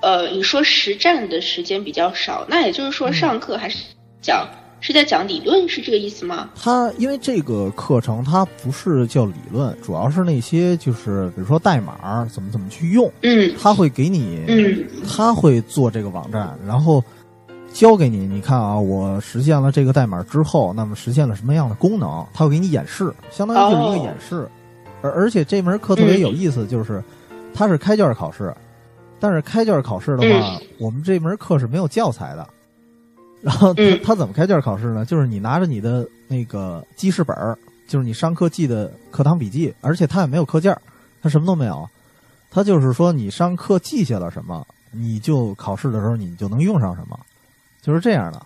[0.00, 3.84] 呃，你说实战的时间比较少，那也就是说上课还是
[4.22, 4.48] 讲
[4.80, 6.50] 是在讲理论，是这个意思吗？
[6.54, 17.02] 他因为这个课程它不是叫理论，主要是那些就是比如说代码怎么怎么去用，嗯，他会给你，嗯，他会做这个网站，然后
[17.72, 24.48] 教给你，你看啊，我实现了这个代码之后，那么实现了什么样的功能，他会给你演示，相当于就是一个演示。
[25.02, 27.02] 而而且这门课特别有意思，就是
[27.52, 28.54] 它是开卷考试，
[29.18, 32.46] 但是开卷考试的话，我们这门课是没有教材的。
[33.42, 35.04] 然后他他怎么开卷考试呢？
[35.04, 37.36] 就是你拿着你的那个记事本
[37.86, 40.76] 就是你上课记的课堂笔记，而且他也没有课件
[41.22, 41.88] 他什么都没有。
[42.50, 47.18] 他就是说你上课记下了什么，你就考试的时候你就能用上什么，
[47.82, 48.42] 就是这样的。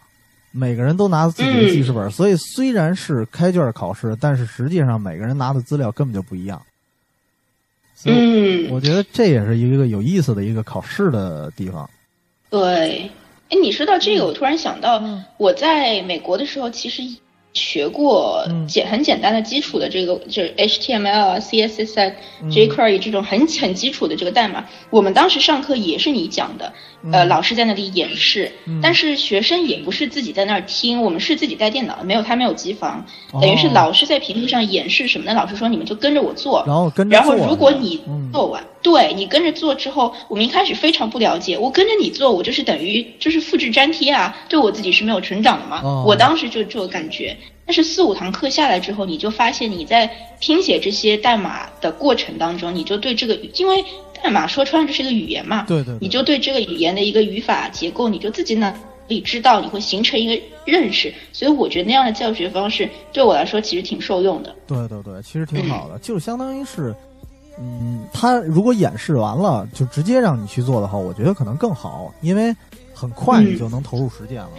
[0.53, 6.61] 每个人都拿自己的记事本，所以虽然是开卷考试，但是实际上每个人拿的资料根本就不一样。
[7.95, 11.89] 所以，我觉得这也是一个有意思的一个考试的地方。
[12.49, 13.09] 对，
[13.51, 15.03] 哎，你说到这个，我突然想到，
[15.37, 17.03] 我在美国的时候，其实。
[17.53, 22.15] 学过简很简单的基础的这个就是 HTML 啊 CSS 啊
[22.49, 26.73] jQuery 这种很很基础的这个代码，我们当时上课也是你讲的，
[27.11, 38.01] 呃，老师在那里演示，但是学生也不是自己在那儿听，我们是自己带电脑，没有他没有机房，等于是老师在屏幕上演示什么，那老师说你们就跟着我做，然后跟着然后如果你
[38.33, 47.37] 做完，对你跟着做之后，我们一开始非常不了解，我跟着你做，我就是等于就是复制粘贴啊，对我自己是没有成长的嘛，我当时就这个感觉。
[47.67, 53.85] 但是四五堂课下来之后，你就发现你在拼写这些代码的过程当中，你就对这个，因为
[54.21, 58.75] 代码说穿了就是一个语言嘛，对对，你就对这个语言的一个语法结构，你就自己呢
[59.07, 61.15] 可以知道，你会形成一个认识。
[61.33, 64.53] 所以我觉得那样的教学方式对我来说其实挺受用的。
[64.67, 66.93] 对对对，其实挺好的，就相当于是，
[67.61, 72.57] 嗯，他如果演示完了就直接让你去做的话，我觉得可能更好，因为
[72.95, 74.51] 很快你就能投入实践了。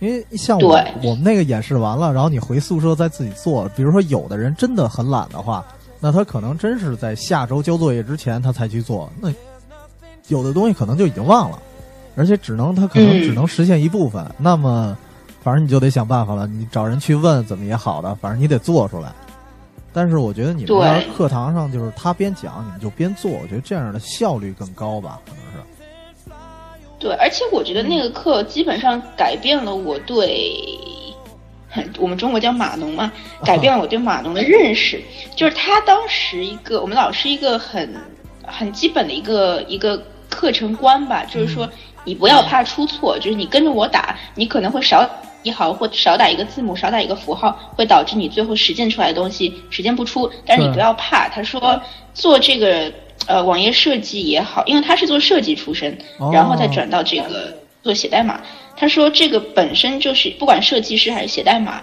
[0.00, 3.68] 因为像我我们那个演示完了，然后你回宿舍再自己做。
[3.76, 5.64] 比如说有的人真的很懒的话，
[5.98, 9.10] 那他可能真是在下周交作业之前他才去做。
[9.20, 9.30] 那
[10.28, 11.58] 有的东西可能就已经忘了，
[12.16, 14.24] 而且只能他可能只能实现一部分。
[14.38, 14.96] 那么
[15.42, 19.12] 反正你就得想办法了，你找人去问怎么也好的，反正你得做出来。
[19.92, 25.58] 但是我觉得你们在课堂上就是他边讲你们就边做，我觉得这样的效率更高吧，可能是。
[26.98, 30.54] 对，而且我觉得那个课基本上改变了我对，
[31.98, 33.10] 我们中国叫码农嘛，
[33.42, 35.02] 改变了我对码农的认识。
[35.34, 37.96] 就是他当时一个我们老师一个很
[38.46, 41.66] 很基本的一个一个课程观吧，就是说
[42.04, 45.08] 你不要怕出错，就是你跟着我打，你可能会少
[45.42, 50.30] 一行或少打一个字母，少打一个符号，会导致你最后实践出来的东西实践不出。
[50.44, 51.80] 但是你不要怕，他说
[52.14, 52.92] 做这个。
[53.26, 55.96] 呃，网页设计也好，因为他是做设计出身，
[56.32, 58.40] 然后再转到这个做写代码。
[58.74, 61.82] 他说这个本身就是不管设计师还是写代码，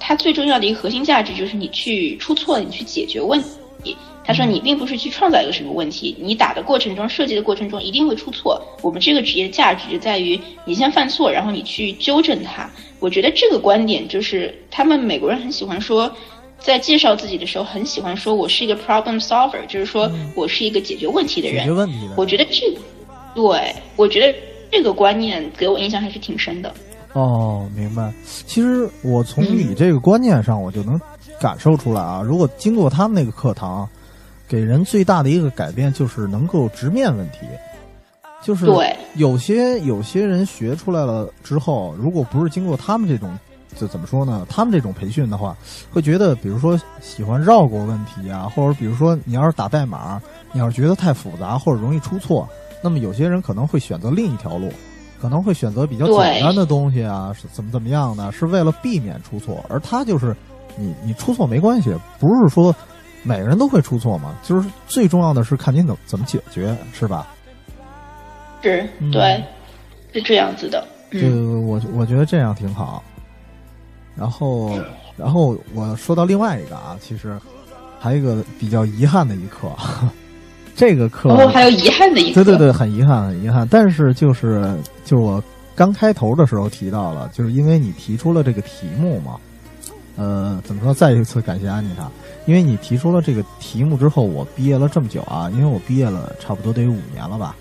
[0.00, 3.40] 它最重要的一个核心价值就是你去出错，你去解决问
[3.84, 3.94] 题。
[4.30, 8.62] 他说你并不是去创造一个什么问题，你打的过程中、设计的过程中一定会出错。
[8.80, 12.70] 我们这个职业的价值就在于你先犯错，然后你去纠正它。
[13.00, 16.10] 我觉得这个观点就是他们美国人很喜欢说。
[16.62, 21.60] 在介绍自己的时候，很喜欢说我是一个 problem solver，就是说我是一个解决问题的人。
[21.60, 22.12] 解决问题的。
[22.18, 22.70] 我觉得这，
[23.34, 24.38] 对，我觉得
[24.70, 26.70] 这个观念给我印象还是挺深的。
[27.14, 28.12] 哦，明白。
[28.46, 31.00] 其实我从你这个观念上，我就能
[31.40, 32.20] 感受出来啊。
[32.22, 33.88] 如果经过他们那个课堂，
[34.50, 37.46] 给人最大的一个改变就是能够直面问题。
[38.42, 43.38] 就是对有些有些人学出来了之后，如果不是经过他们这种。
[43.76, 44.44] 就怎么说呢？
[44.50, 45.56] 他们这种培训的话，
[45.92, 50.20] 会觉得，比如说喜欢绕过问题啊，或者比如说你要是打代码，
[50.52, 52.46] 你要是觉得太复杂或者容易出错，
[52.82, 54.68] 那么有些人可能会选择另一条路，
[55.22, 58.32] 可能会选择比较简单的东西啊，是怎么怎么样呢？
[58.32, 59.64] 是为了避免出错。
[59.68, 60.36] 而他就是，
[60.76, 62.74] 你你出错没关系，不是说
[63.22, 67.26] 每个人都会出错嘛，就是最重要的是看你怎怎么解决，是吧？
[68.62, 69.42] 是，对，
[70.12, 70.86] 是这样子的。
[71.12, 73.02] 嗯，我我觉得这样挺好。
[74.16, 74.78] 然后，
[75.16, 77.38] 然后我说到另外一个啊，其实
[77.98, 79.70] 还有一个比较遗憾的一课，
[80.76, 83.66] 这个课哦，还有遗憾的一课，对对对，很遗憾，很遗憾。
[83.70, 85.42] 但是就是就是我
[85.74, 89.38] 刚开头的时候提到了，就是因为你提出了这个题目嘛，
[90.16, 90.92] 呃，怎么说？
[90.92, 92.10] 再一次感谢安妮塔，
[92.46, 97.56] 因为你提出了这个题目之后，我毕业了这么久啊，因为我毕业了差不多得有五年了吧。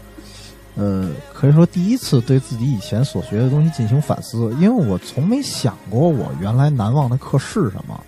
[0.75, 8.01] 呃，可以说第一次对自己以前所学的东西进行反思，因为我从没想过我原来难忘的课是什么。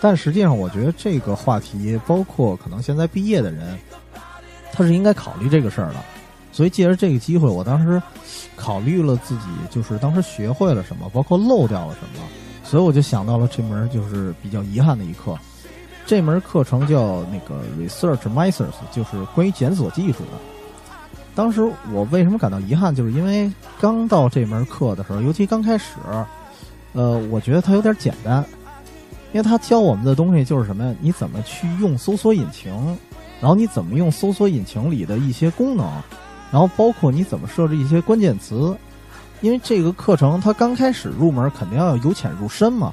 [0.00, 3.78] 但实际上，我觉得这个话题，包括可能现在毕业的人，
[4.72, 5.96] 他是应该考虑这个事儿的。
[6.52, 8.00] 所以借着这个机会，我当时
[8.54, 12.26] 考虑了自己，就是当时学会了什么，包括漏掉了什么，
[12.64, 15.38] 所以我就想到了这门就是比较遗憾的一课。
[16.06, 20.32] 这门课程叫那个 Research Methods，就是关于检索技术的。
[21.34, 23.50] 当时我为什么感到遗憾，就是因为
[23.80, 25.94] 刚到这门课的时候，尤其刚开始，
[26.92, 28.44] 呃，我觉得它有点简单，
[29.32, 30.94] 因为他教我们的东西就是什么呀？
[31.00, 32.72] 你怎么去用搜索引擎，
[33.40, 35.86] 然后你怎么用搜索引擎里的一些功能，
[36.52, 38.76] 然后包括你怎么设置一些关键词。
[39.44, 42.90] 因为这个课程它刚开始入门肯定要由浅入深嘛。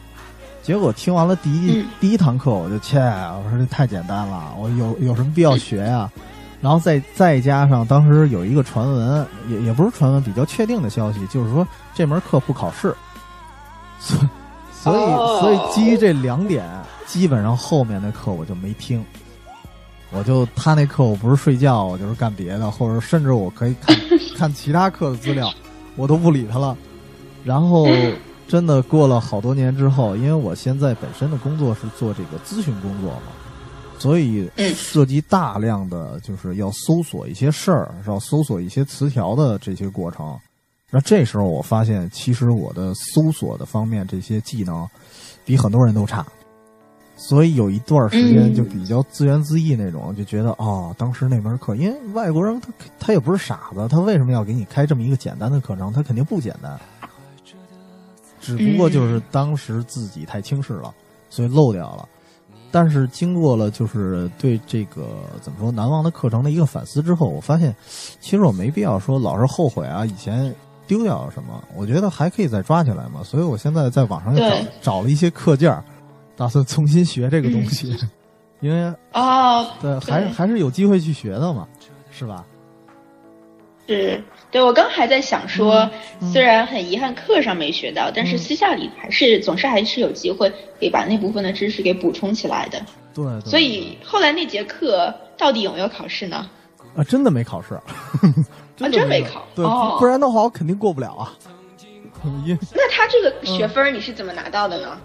[0.61, 6.11] 结果听完了第一第一堂课，我就切，我说这太简单了，我有有什么必要学呀？
[6.59, 12.93] 然后再再加上当时有一个传闻，也也不是传闻，比较确定的消息，就是说这门课不考试，
[13.97, 14.19] 所
[14.73, 16.65] 所以所以基于这两点，
[17.07, 19.03] 基本上后面的课我就没听，
[20.11, 23.95] 我就他那课我不是睡觉，我就是干别的，或者甚至我可以看
[24.37, 25.51] 看其他课的资料，
[25.95, 26.77] 我都不理他了。
[27.43, 27.85] 然后
[28.47, 33.23] 真的过了好多年之后，因为我现在本身的工作是做这个咨询工作嘛。
[33.97, 40.35] 所以涉及大量的就是要搜索一些事儿，要搜索一些词条的这些过程。
[40.89, 44.87] 那这时候我发现，其实我的搜索的方面这些技能
[45.45, 46.25] 比很多人都差。
[47.15, 52.69] 所以有一段时间就比较自怨自艾那种，就觉得哦，当时那门课，因为外国人他
[52.99, 55.93] 他也不是傻子，他为什么要给你开这么一个简单的课程？
[55.93, 56.79] 他肯定不简单。
[58.39, 60.91] 只不过就是当时自己太轻视了，
[61.29, 62.09] 所以漏掉了。
[62.71, 65.09] 但是经过了就是对这个
[65.41, 67.75] 怎么说难忘的课程的一个反思之后，我发现
[68.19, 70.51] 其实我没必要说老是后悔啊，以前
[70.87, 73.21] 丢掉了什么，我觉得还可以再抓起来嘛。
[73.23, 75.71] 所以我现在在网上又找找了一些课件，
[76.41, 77.95] 打算重新学这个东西，
[78.61, 81.67] 因为哦，对，还是还是有机会去学的嘛，
[82.09, 82.43] 是吧？
[83.87, 84.19] 是。
[84.49, 85.87] 对，我刚还在想说，
[86.33, 92.83] 虽然很遗憾课上没学到，但是私下里还是总是还是有机会可以把那部分的知识给补充起来的。
[93.13, 96.49] 对，所以后来那节课到底有没有考试呢？
[96.95, 97.75] 啊，真的没考试，
[98.81, 99.45] 啊，真没考。
[99.53, 99.63] 对，
[99.99, 101.37] 不然的话我肯定过不了啊。
[102.73, 104.97] 那他这个学分你是怎么拿到的呢？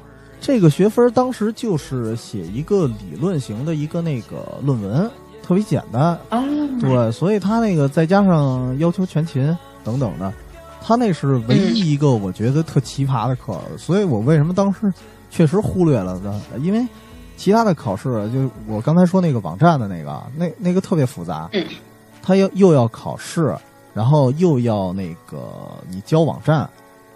[0.46, 5.10] 这个学分当时就是写一个理论型的一个那个论文。
[5.42, 6.16] 特别简单，
[6.80, 10.32] 对，所以他那个再加上要求全勤等等的，
[10.80, 13.58] 他那是唯一一个我觉得特奇葩的课。
[13.76, 14.92] 所以我为什么当时
[15.30, 16.40] 确实忽略了呢？
[16.60, 16.86] 因为
[17.36, 21.50] 其他的考试，就我刚才说那个网站的那个，那那个特别复杂，
[22.22, 23.52] 他要又要考试，
[23.94, 25.48] 然后又要那个
[25.90, 26.68] 你交网站，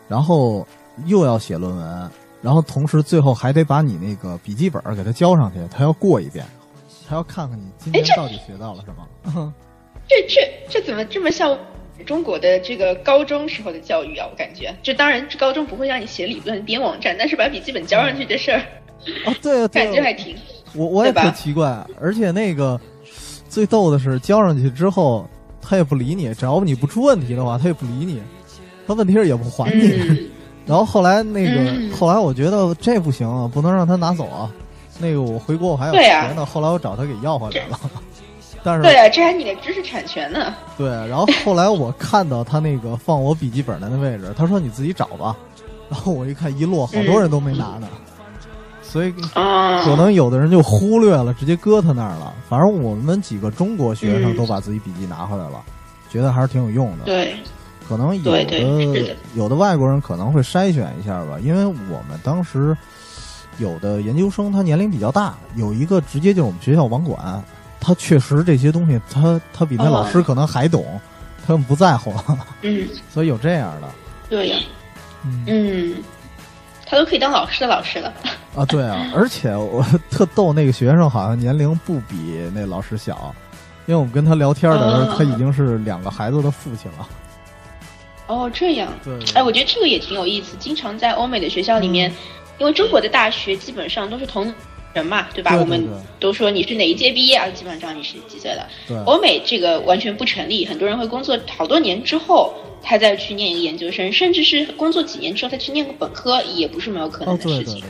[0.09, 0.67] 然后
[1.07, 2.11] 又要写论文，
[2.43, 6.45] 然后同时最后还得把你那个笔记本给他交上去，他要过一遍。
[7.09, 8.95] 他要看看你今天到底学到了什
[9.35, 9.53] 么？
[10.09, 11.59] 这这这怎么这么像
[12.07, 18.63] 中国的这个高中时候的教育啊，我感觉，这当然高中不会让你写理论编网站，但是把笔记本交上去这事儿，
[19.27, 20.37] 哦，对，感觉还挺，
[20.75, 22.81] 我我也特奇怪，而且那个
[23.49, 25.29] 最逗的是交上去之后，
[25.61, 28.23] 他也不理你，只要你不出问题的话，他也不理你，
[28.87, 30.31] 他问题是也不还你。
[30.71, 34.49] 然后后来那个后来我觉得这不行，啊，不能让他拿走啊，
[35.01, 37.81] 那个我回国我还要钱呢，后来我找他给要回来了。
[38.63, 40.55] 但是对啊，这还你的知识产权呢。
[40.79, 45.37] 对，然后后来我看到他那个放我笔记本的那位置，他说你自己找吧。
[45.89, 47.89] 然后我一看一摞，好多人都没拿呢，
[48.81, 52.33] 所以可能有的人就忽略了，直接搁他那儿了。
[52.49, 55.61] 反正我们几个中国学生都把自己笔记拿回来了，
[56.09, 57.07] 觉得还是挺有用的。
[57.07, 57.35] 对，
[57.91, 62.77] 可能有的有的外国人可能会筛选一下吧，因为我们当时
[63.59, 67.43] 有的研究生他年龄比较大，有一个直接就是我们学校网管。
[67.81, 71.01] 他确实这些东西，他他比那老师可能还懂，
[71.45, 72.15] 他们不在乎。
[72.63, 73.89] 嗯， 所以有这样的。
[74.29, 74.59] 对呀。
[75.25, 75.97] 嗯，
[76.87, 78.13] 他都可以当老师的老师了。
[78.55, 83.35] 啊，对啊，而且我特逗，那个学生好像年龄不比那老师小，
[83.87, 87.09] 因为我们跟他聊天的时候，他已经是两个孩子的父亲了。
[88.31, 88.93] 哦，这样。
[89.05, 89.13] 对。
[89.35, 90.57] 哎，我觉得这个也挺有意思。
[90.59, 92.13] 经常在欧美的学校里面，
[92.59, 94.53] 因为中国的大学基本上都是同。
[94.93, 95.57] 人嘛，对吧？
[95.57, 97.49] 我们都说你是哪一届毕业啊？
[97.51, 98.69] 基本上知道你是几岁了？
[99.07, 102.53] 欧美这个完全不成立，很多人会工作好多年之后，
[102.83, 107.85] 他再去念一个研究生，甚至是工作几年之后再去念个本科，也不是没有可能的事情。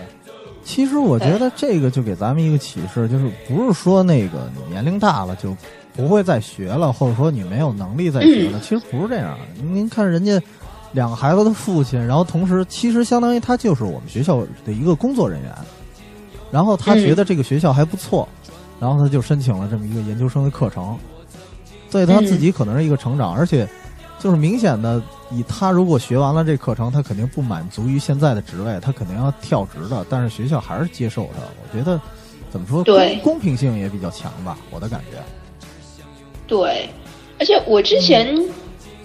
[0.64, 5.56] 其实我觉得这个就给咱们一个启示，就是不是说那个你年龄大了就
[5.96, 9.36] 不会再学了，或者说你没有能力再学了， 其实不是这样。
[9.60, 10.40] 您看人家
[10.92, 15.52] 两个孩子的父亲，然后同时其实相当于他就是我们学校的一个工作人员。
[16.52, 18.28] 然后他觉得这个学校还不错，
[18.80, 20.98] 然后他就申请了这么一个研究生的课程，
[21.88, 23.68] 所以他自己可能是一个成长，而且
[24.18, 25.00] 就是明显的，
[25.30, 30.04] 以他如果学完了这课程，他肯定不满足于现在的职位，他肯定要跳职的。
[30.08, 32.00] 但是学校还是接受他，我觉得
[32.50, 35.18] 怎么说，对公平性也比较强吧，我的感觉。
[36.46, 36.88] 对，
[37.38, 38.36] 而且我之前。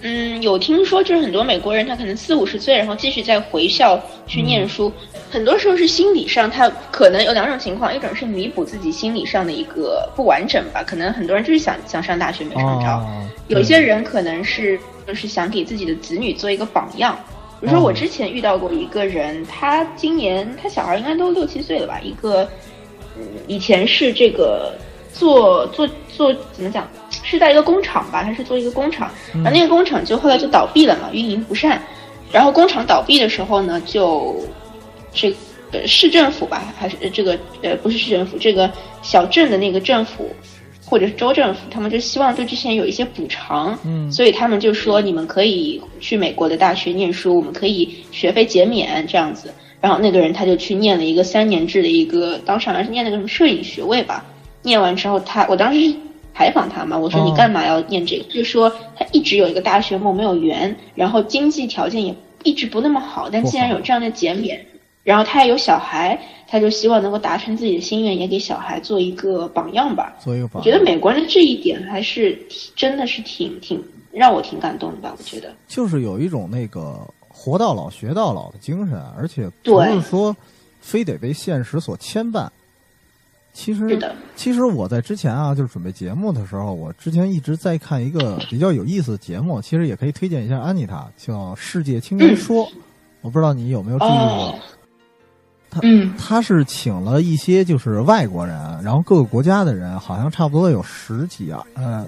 [0.02, 4.92] 嗯，有听说就是很多美国人，他可能四五十岁，然后继续再回校去念书，
[5.30, 13.02] 很多时候是心理上，他可能有两种情况，一种是弥补自己心理上的一个不完整吧，可能很多人就是想想上大学没上着，
[13.48, 17.18] 有些人可能是就是想给自己的子女做一个榜样，
[17.60, 22.46] 比如说我之前遇到过一个人，他今年他小孩应该都六七岁了吧，一个
[23.18, 24.74] 嗯以前是这个
[25.12, 26.86] 做做做怎么讲？
[27.28, 31.82] 是在一个工厂吧，他是做一个工厂，然后那个工厂就后来就倒闭了嘛，运营不善。
[32.30, 34.36] 然后工厂倒闭的时候呢，就
[35.12, 35.34] 这
[35.72, 38.70] 呃市政府吧，还是这个呃不是市政府，这个
[39.02, 40.30] 小镇的那个政府
[40.84, 49.52] 或者是州政府，他们就希望对之前有一些补偿，嗯，所以他们就说你们可以去美国的大学念书，我们可以学费减免这样子。
[49.80, 54.24] 然后那个人他就去念了一个三年制的一个，当时好像是念那个什么摄影学位吧。
[54.62, 55.92] 念完之后，他我当时。
[56.36, 58.24] 采访他嘛，我说你干嘛要念这个？
[58.24, 64.66] 就说他一直有一个大学梦没有圆，然后经济条件也一直不那么好，但既然有这样的减免，
[65.02, 70.14] 然后他也有小孩，他就希望能够达成自己的心愿，也给小孩做一个榜样吧。
[70.22, 70.60] 做一个榜。
[70.62, 72.38] 我觉得美国人的这一点还是
[72.74, 73.82] 真的是挺挺
[74.12, 75.14] 让我挺感动的吧？
[75.16, 80.36] 我觉得就是有一种那个活到老学到老的精神，而且不是说
[80.80, 82.46] 非得被现实所牵绊。
[83.58, 83.98] 其实，
[84.36, 92.66] 其实我在之前啊，就是准备节目的时候，我之前一直在看一个比较有意思的节目，其实也可以推荐一下安妮塔，叫《世界青年说》，
[93.22, 94.58] 我不知道你有没有注意过。
[95.70, 95.80] 他，
[96.18, 102.06] 他是请了一些就是外国人，然后各个国家的人，好像差不多有十几啊，呃，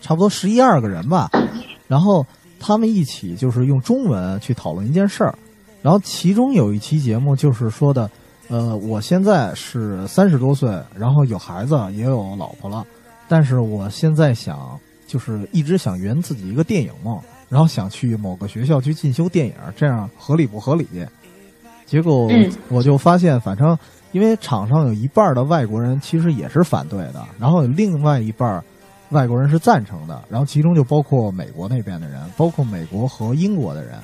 [0.00, 1.28] 差不多十一二个人吧，
[1.88, 2.24] 然后
[2.60, 5.36] 他们一起就是用中文去讨论一件事儿，
[5.82, 8.08] 然后其中有一期节目就是说的。
[8.48, 12.82] 呃，我现在是三十多岁，然后有孩子，也有老婆了，
[13.28, 17.20] 但是我现在想，就是一直想圆自己一个电影梦，
[17.50, 20.86] 然后想去某个学校去进修电影，这样合理不合理？
[21.84, 22.26] 结果
[22.68, 23.76] 我就发现，反正
[24.12, 28.64] 因为场上有一半的外国人其实也是反对的，然后另外一半
[29.10, 33.98] 外国人是赞成的，然后其中就包括美国那边的人，包括美国和英国的人。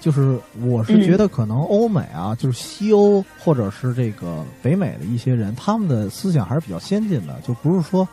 [0.00, 7.40] 就是我是觉得可能欧美啊，就是西欧或者是这个北美的一些人，他们的思想还是比较先进的。
[7.46, 8.06] 就不是说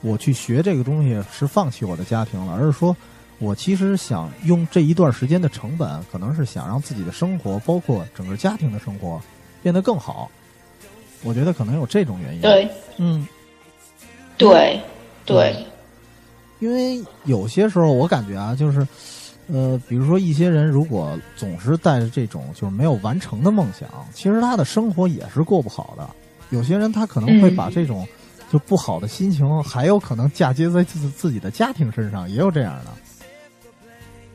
[0.00, 2.96] 我去学这个东西是放弃我的家庭了，而是说
[3.38, 9.20] 我其实想用这一段时间的成本，可能是想让自己的生活，包括整个家庭的生活
[9.62, 10.30] 变得更好。
[11.22, 12.40] 我觉得可能有这种原因。
[12.40, 13.26] 对，嗯，
[14.36, 14.80] 对，
[15.24, 15.66] 对。
[16.60, 18.84] 因为有些时候我感觉啊，就是，
[19.50, 26.08] 呃，比如说一些人如果总是带着这种就是没有完成的梦想，其实他的生活也是过不好的。
[26.50, 28.06] 有些人他可能会把这种
[28.52, 32.90] 就不好的心情，还有可能嫁接在自自己的家庭身上，也有这样的。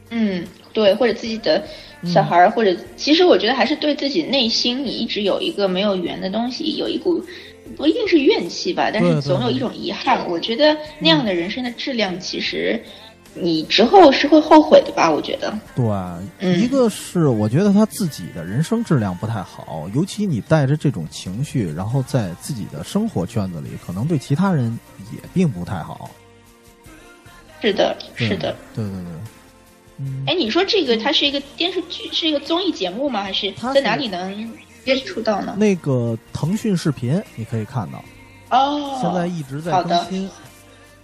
[0.09, 1.63] 嗯，对，或者自己的
[2.03, 7.23] 小孩儿，或者其实我觉得还是对自己内心，你一直有一个没有圆的东西，有一股。
[7.77, 10.29] 不一定是怨气吧，但是总有一种遗憾。
[10.29, 12.79] 我觉得那样的人生的质量，其实
[13.33, 15.09] 你之后是会后悔的吧？
[15.09, 15.53] 我觉得。
[15.75, 24.77] 对，一个是我觉得他自己的人生质量不太好，尤其你带着这种情绪，然后在自己的生活圈子里，可能对其他人
[25.11, 26.09] 也并不太好。
[27.61, 29.13] 是的，是的，对对对。
[29.99, 33.23] 嗯，哎，你说这个它是一个电视剧，是一个综艺节目吗？
[33.23, 34.51] 还是在哪里能？
[34.85, 35.55] 接触到呢？
[35.57, 38.03] 那个腾讯视频你可以看到
[38.49, 40.29] 哦，现在一直在更新，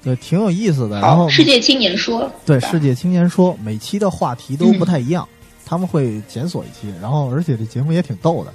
[0.04, 1.00] 对，挺有意思的。
[1.02, 5.28] 然后世界青年说，对，世界青年说，每期的话题都不太一样，
[5.66, 8.54] 他们会检索一期，然后而且这节目也挺逗的，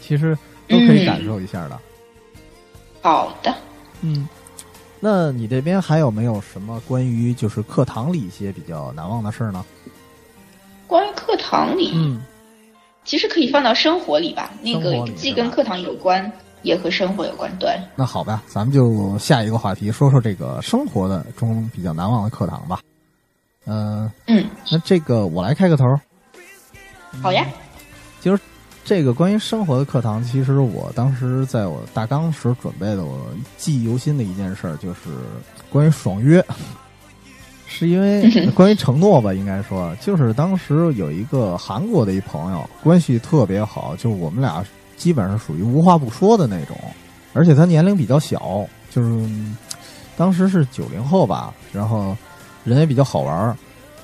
[0.00, 0.36] 其实
[0.68, 1.78] 都可以感受一下的。
[3.00, 3.54] 好的，
[4.02, 4.28] 嗯，
[5.00, 9.64] 那你这边还有没有什么关于就是课堂里一些比较难忘的事儿呢？
[10.86, 12.22] 关于课堂里，嗯。
[13.04, 16.32] 其实可以放到生活里吧，那个既跟课堂有关，
[16.62, 17.50] 也和生活有关。
[17.58, 22.80] 对，那好吧，咱们就下一个话题，说说这个生活的中比较难忘的课堂吧。
[23.66, 25.84] 嗯嗯，那这个我来开个头。
[27.20, 27.46] 好呀。
[28.20, 28.38] 其实
[28.84, 35.10] 这个关于生活的课堂，其实我当时在我大纲时准备的，我记忆犹新的一件事就是
[35.70, 36.44] 关于爽约。
[37.66, 44.62] 是因为 关于承诺吧，应该说就是当时有一个韩国的一朋友，关系特别好，就我们俩
[45.02, 46.76] 基本上属于无话不说的那种，
[47.32, 49.28] 而且他年龄比较小，就是
[50.16, 52.16] 当时是九零后吧，然后
[52.62, 53.56] 人也比较好玩儿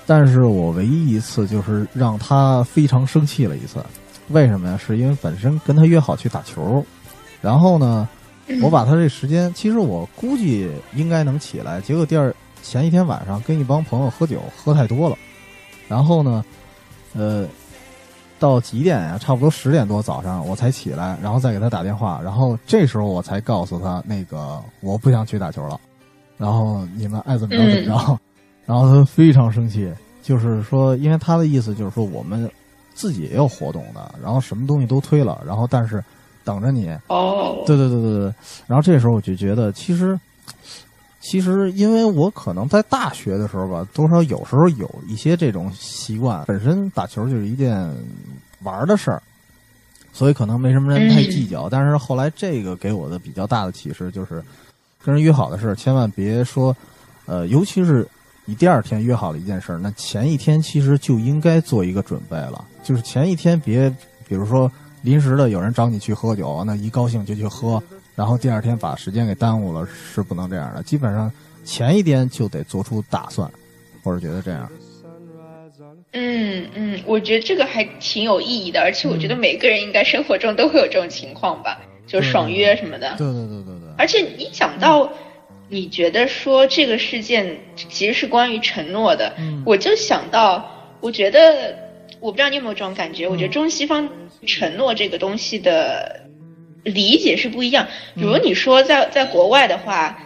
[0.06, 3.84] 但是我唯一一次就是让他非常生气了一次，
[4.30, 4.76] 为什么呀？
[4.76, 6.84] 是因为本身跟他约好去打球，
[7.40, 8.08] 然后呢，
[8.60, 12.34] 我把他这时间，其实我估计应该能起来，结果第二。
[12.60, 15.16] 前一天晚上跟一帮朋友喝酒，喝太多了，
[15.86, 16.44] 然后呢，
[17.14, 17.46] 呃，
[18.38, 19.18] 到几点呀？
[19.18, 25.78] 差不多十点多早上我才起来，然后再给他打电话，然后这时候我才告诉他那个我不想去打球了，
[26.36, 28.18] 然后你们爱怎么着怎么着，
[28.64, 32.50] 然后他非常生气，就是说，因为他的意思就是说我们
[32.94, 36.02] 自己也有活动的，然后什么东西都推了，然后但是
[36.44, 38.34] 等着你哦，对对对对对，
[38.66, 40.18] 然后这时候我就觉得其实。
[41.20, 46.44] 其实，因为我可能在大学的时候吧，多少有时候有一些这种习惯。
[46.46, 47.92] 本身打球就是一件
[48.62, 49.20] 玩的事儿，
[50.12, 51.68] 所以可能没什么人太计较。
[51.68, 54.42] 但是后来这个给我的比较大的启示就是，
[55.04, 56.74] 跟人约好的事千万别说，
[57.26, 58.06] 呃，尤其是
[58.44, 62.64] 你第二天约好了一件事儿，那前一天其实就应该做一个准备了。
[62.84, 63.90] 就是前一天别，
[64.28, 64.70] 比如说
[65.02, 67.82] 临时的有人找你去喝酒，那一高兴就去喝。
[68.18, 70.82] 然后第二天把时间给耽误了，是不能这样的。
[70.82, 71.32] 基本上
[71.64, 73.48] 前一天就得做出打算，
[74.02, 74.68] 或者觉得这样。
[76.10, 83.14] 嗯嗯，我觉得这个还挺有意义的，而且我觉得每个人应该生活中都会有这种情况吧，就爽约什么的。
[83.16, 83.88] 对对对对对。
[83.96, 85.12] 而且你讲到，
[85.68, 89.32] 你觉得说这个事件其实是关于承诺的，
[89.64, 91.76] 我就想到，我觉得
[92.18, 94.08] 我不知道你有没有这种感觉，我觉得中西方
[94.44, 96.26] 承诺这个东西的。
[96.88, 97.86] 理解是不一样。
[98.14, 100.18] 比如你说在在国外的话，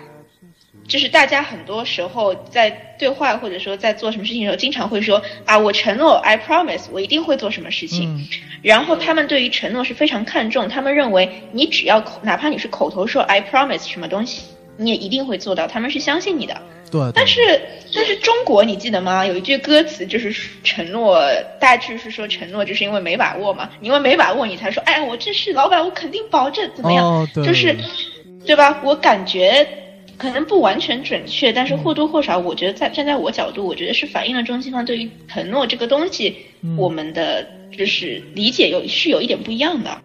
[0.88, 8.28] 就是大家很多时候在对话或者说在做什么事情的时候，经常会说啊，我承诺，I promise，我一定会做什么事情。
[8.62, 14.42] 然后他们对于承诺是非常看重，他们认为你只要口，哪怕你是口头说 I promise 什么东西，
[14.76, 16.60] 你也一定会做到，他们是相信你的。
[16.90, 17.40] 对，但是
[17.94, 19.24] 但是中国你记得吗？
[19.24, 20.30] 有一句歌词就是
[20.62, 21.18] 承诺，
[21.58, 27.26] 大致是说承诺就是因为没把握嘛，因为没把握你才说，哎，我这是老板，我肯定保证怎么样？
[27.34, 27.74] 就是，
[28.44, 28.82] 对吧？
[28.84, 29.66] 我感觉
[30.18, 36.36] 可能不完全准确，但是或多或少，我觉得在站在我角度，我觉得是反映了中西方对于承诺这个东西，
[36.76, 39.98] 我们的就是理解有是有一点不一样的，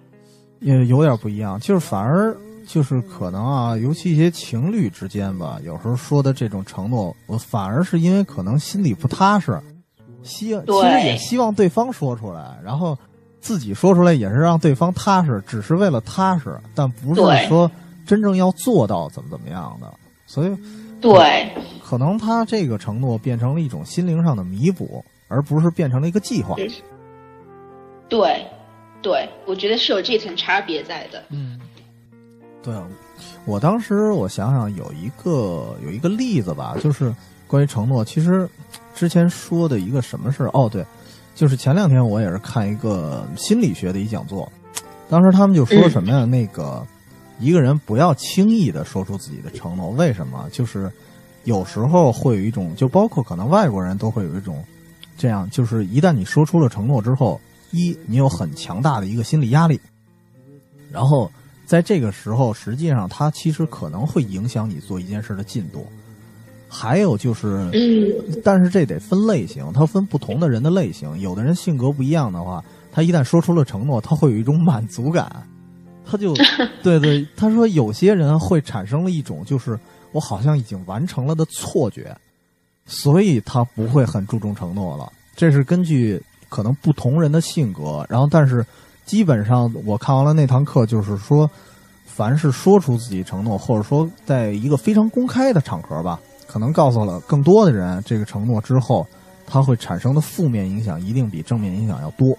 [0.62, 2.34] 也有点不一样，就是反而。
[2.68, 9.58] 就是可能啊，尤其一些情侣之间吧，有时候说的这种承诺，我反而是因为可能心里不踏实，
[10.22, 12.98] 希其实也希望对方说出来，然后
[13.40, 17.72] 自己说出来也是让对方踏实，只是为了踏实，但不是说
[18.06, 19.92] 真正要做到怎么怎么样的。
[20.26, 20.58] 所以，
[21.00, 21.50] 对，
[21.82, 26.56] 可能他这个承诺变成了一种心灵上的弥补，而不是变成了一个计划。
[28.10, 28.46] 对，
[29.02, 31.24] 对，我觉得是有这层差别在的。
[31.30, 31.58] 嗯。
[32.68, 32.76] 对，
[33.46, 37.16] 我当时我想想有一个有一个例子吧，就是
[37.48, 38.46] 关于承诺，其实
[38.94, 40.44] 之前说的一个什么事？
[40.52, 40.86] 哦，对，
[41.34, 44.52] 就是前两天我也是看一个心理学的一讲座，
[45.08, 46.26] 当时他们就说什么呀？
[46.26, 46.86] 那个
[47.40, 50.46] 一个人不要轻易的说出自己的承诺，为什么？
[50.52, 50.92] 就是
[51.46, 54.62] 有时候会有一种，就包括可能外国人都会有一种
[55.18, 57.40] 这样，就是一旦你说出了承诺之后，
[57.72, 59.80] 一你有很强大的一个心理压力，
[60.92, 61.32] 然后
[61.68, 65.86] 在这个时候，实际上它其实可能会影响你做一件事的进度。
[66.70, 67.70] 还有就是，
[68.44, 71.20] 但是这得分类型，它分不同的人的类型。
[71.20, 75.32] 有的人性格不一样的话，他一旦说出了承诺，他会有一种满足感，
[76.06, 76.34] 他就
[76.84, 79.80] 对对，他说有些人会产生了一种就是
[80.12, 82.16] 我好像已经完成了的错觉，
[82.86, 85.12] 所以他不会很注重承诺了。
[85.36, 88.66] 这是根据可能不同人的性格，然后但是
[89.08, 91.50] 基本上我看完了那堂课，就是说，
[92.06, 96.20] 凡是说出自己承诺，或者说在一个非常公开的场合吧。
[96.46, 99.06] 可能告诉了更多的人这个承诺之后，
[99.46, 102.38] 它会产生的负面影响一定比正面影响要多。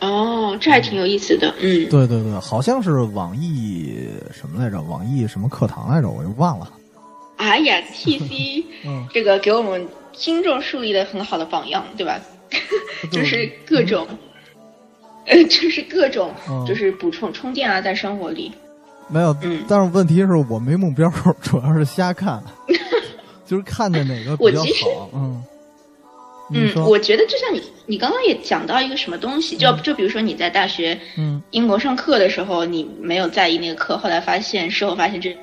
[0.00, 4.80] 哦，这还挺有意思的，嗯，对对对，好像是网易什么来着？
[4.82, 6.08] 网易什么课堂来着？
[6.08, 6.72] 我又忘了。
[7.36, 8.64] 哎呀，T C，
[9.12, 12.20] 这个给我们听众树立了很好的榜样，对吧？
[13.10, 14.06] 就是各种，
[15.26, 16.34] 呃，就是各种，
[16.66, 18.52] 就是补充充电啊，在生活里。
[19.08, 19.36] 没有，
[19.68, 21.12] 但是问题是我没目标，
[21.42, 22.42] 主要是瞎看，
[23.46, 25.10] 就是看见哪个比较好。
[25.12, 25.42] 嗯，
[26.50, 35.36] 嗯，我觉得就像你，你刚刚也讲到一个什么东西，就就比如说你在大学，嗯，英国上课的时候，你没有在意那个课，后来发现，事后发现这。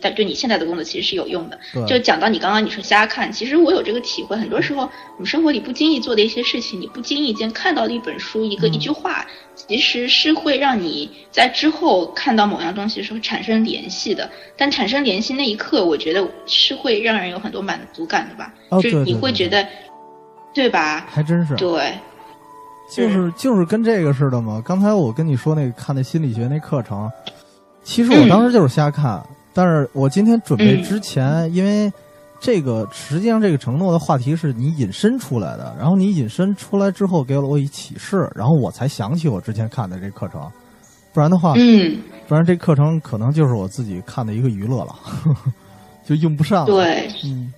[0.00, 1.58] 但对你现在的工作其实是有用的。
[1.86, 4.36] 就讲到你刚刚你说瞎看，其实我有这个体会。
[4.36, 14.28] 很多时候，我们生活里不经意做的一些事情，你不经意间看到的一本书，一个一句话，其实是会让你在之后看到某样东西的时候产生联系的。
[14.56, 18.52] 但产生联系那一刻，我觉得是会让人有很多满足感的吧？
[18.82, 19.66] 就是你会觉得，
[20.54, 21.06] 对吧？
[21.08, 21.54] 还真是。
[21.56, 21.92] 对。
[22.90, 24.62] 就是就是跟这个似的嘛。
[24.64, 27.10] 刚才我跟你说那个看那心理学那课程，
[27.82, 29.22] 其实我当时就是瞎看。
[29.58, 31.92] 但是我今天准备之前，因为
[32.38, 40.48] 这个实际上这个承诺的话题是你引申出来的，然后你引申出来之后给了我一启示，然后我才想起我之前看的这课程，
[41.12, 41.98] 不然的话，嗯，
[42.28, 44.94] 不然这课程可能就是我自己看的一个娱乐了，
[46.06, 46.64] 就用不上。
[46.64, 47.52] 对，嗯，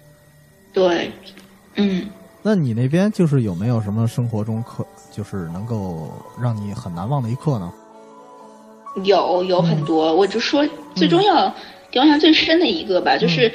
[0.73, 1.13] 对，
[1.75, 2.09] 嗯。
[2.41, 7.71] 那你那边就是有没有什么生活中课，就是能够让你很难忘的一课呢？
[9.05, 11.55] 有有很多，我就说最重要。
[11.93, 13.53] 印象最深的一个吧，就是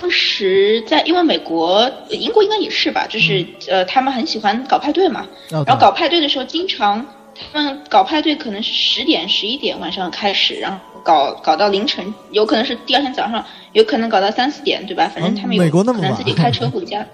[0.00, 5.26] 当时在，因为美国、英国应该也是吧，就是呃，他们很喜欢搞派对嘛。
[5.50, 7.06] 然后搞派对的时候，经常
[7.52, 15.10] 他们搞派对可能是十点、十一点晚上开始，然后搞搞到凌晨，有可能是第二天早上，有可能搞到三四点，对吧？
[15.12, 17.04] 反正他们有可能自己开车回家。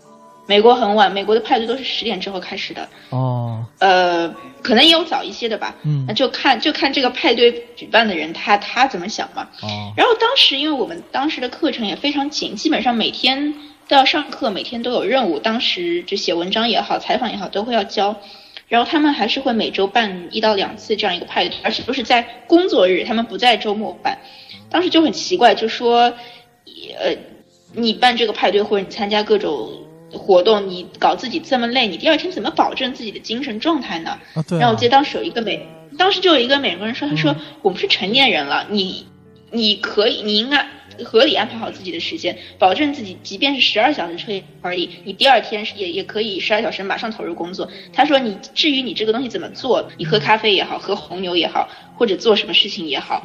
[0.51, 2.89] 美国很晚，美国的派对都是十点之后开始的。
[3.11, 3.65] 哦。
[3.79, 4.29] 呃，
[4.65, 5.77] 可能也有早一些的吧。
[5.85, 6.05] 嗯。
[6.09, 9.49] 那就看就看这个派对举办的人他他怎么想嘛。
[9.63, 9.93] 哦。
[9.97, 13.55] 然后当时因为我们当时的课程也非常紧，基本上每天
[13.87, 15.39] 都要上课，每天都有任务。
[15.39, 18.17] 当时就写文章也好，采访也好，都会要交。
[18.67, 24.19] 然后他们还是会每周办一到两次这样一个派对，而且都是在工作日，他们不在周末办。
[24.69, 26.13] 当时就很奇怪，就说，
[26.99, 27.17] 呃，
[27.73, 29.87] 你办这个派对或者你参加各种。
[30.13, 34.19] 活动你搞自己这么累，你第二天怎么保证自己的精神状态呢？
[34.35, 34.59] 啊，对。
[34.59, 39.07] 然后我记得当时有一个美，当时就有一个美国人说，他说我们是成年人了，你
[39.51, 40.67] 你可以，你应该
[41.05, 47.69] 合理安排好自己的时间，保证自己，即便是十二小时睡而已，你第二天也也可以十二小时马上投入工作。
[47.93, 53.25] 他说你至于你这个东西怎么做，你喝咖啡也好，喝红牛也好，或者做什么事情也好，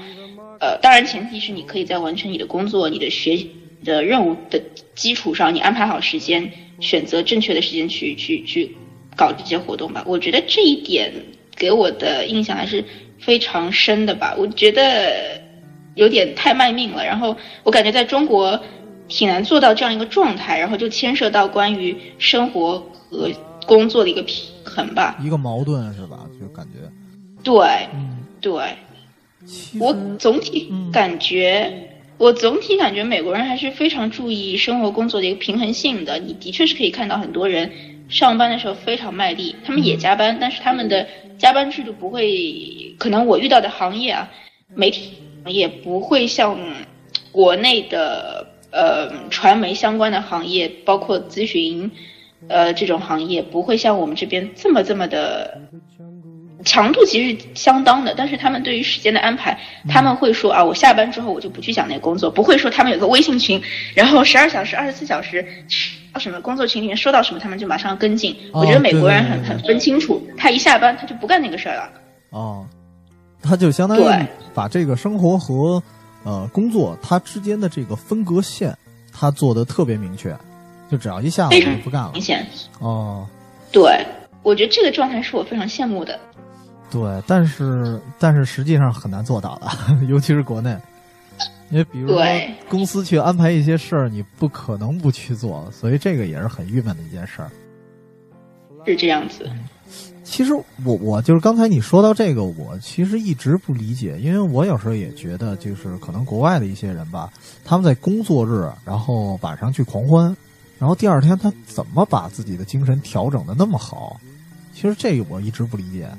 [0.59, 3.47] 呃，当然前提是你可以在完成你的工作、你的学
[3.83, 4.61] 的任务的
[4.93, 6.51] 基础上，你安排好时间。
[6.80, 8.76] 选择正确的时间去去去
[9.15, 11.11] 搞这些活动吧，我觉得这一点
[11.55, 12.84] 给我的印象还是
[13.17, 14.36] 非常深的吧。
[14.38, 15.41] 我觉得
[15.95, 18.59] 有点太卖命了，然后我感觉在中国
[19.07, 23.30] 挺难做到这样一个状态，然后就牵涉到关于生活和
[23.65, 25.17] 工作的一个平衡吧。
[25.23, 26.28] 一个矛盾是吧？
[26.39, 26.91] 就感觉
[27.41, 27.88] 对，
[28.41, 28.76] 对，
[29.80, 31.91] 我总体感觉。
[32.18, 36.18] 我总体感觉美国人还是非常注意生活工作的一个平衡性的。
[36.18, 37.72] 你的确是可以看到很多人
[38.07, 41.05] 上班的时候非常卖力，他们也加班，但是他们的
[41.38, 44.32] 加班制度不会，可能我遇到的行业啊，
[44.74, 46.57] 媒体也不会像
[47.32, 51.91] 国内的呃传媒相关的行业，包括咨询
[52.47, 55.59] 呃这种行业，不会像我们这边这么这么的
[56.66, 59.57] 强度其实相当的，但是他们对于时间的安排，
[59.88, 63.61] 他们会说啊，我下班之后我就不去想那个工作，不会说他们有个微信群，
[63.93, 65.45] 然后十二小时、二十四小时
[66.11, 68.36] 到什么工作群里面说到什么，他们就马上跟进。
[68.51, 71.89] 我觉得美国人很很分清楚，他一下班他就不干那个事儿了。
[72.32, 72.66] 哦，
[73.43, 75.82] 他就相当于把这个生活和
[76.24, 78.76] 呃工作他之间的这个分隔线，
[79.13, 80.36] 他做的特别明确，
[80.89, 82.11] 就只要一下午就不干了。
[82.13, 82.43] 明显
[82.80, 83.28] 哦，
[83.72, 84.03] 对，
[84.41, 86.20] 我觉得这个状态是我非常羡慕的。
[86.95, 89.67] 对，但是但是实际上很难做到的，
[90.07, 90.73] 尤其是国内，
[91.69, 92.23] 因为比如说
[92.69, 97.51] 公司去安排一些事儿，你不可能不去做，所以这个也是很郁闷的一件事儿。
[98.85, 99.45] 是这样子。
[100.23, 100.53] 其实
[100.85, 107.29] 我我就是刚才你说到这个，我其实一直不理解，因为我有时候也觉得，就是可能国外的一些人吧，
[107.65, 110.33] 他们在工作日，然后晚上去狂欢，
[110.79, 114.17] 然后第二天他怎么把自己的精神调整的那么好？
[114.73, 116.09] 其实这个我一直不理解。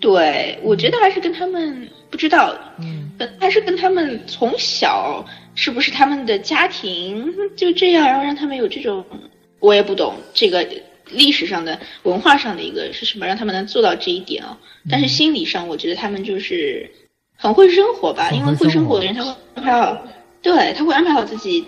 [0.00, 5.24] 对，我觉得还是跟他们不知道，嗯，还是跟他们从小
[5.54, 9.04] 是不是他们的家庭就这样，然后让他们有这种，
[9.58, 10.66] 我也不懂这个
[11.10, 14.56] 历史上的文化上的一个是什么，让他们能做到这一点啊。
[14.88, 16.88] 但是心理上，我觉得他们就是
[17.36, 20.06] 很会生活吧，因为会生活的人他会安排好，
[20.40, 21.64] 对他会安排好自己，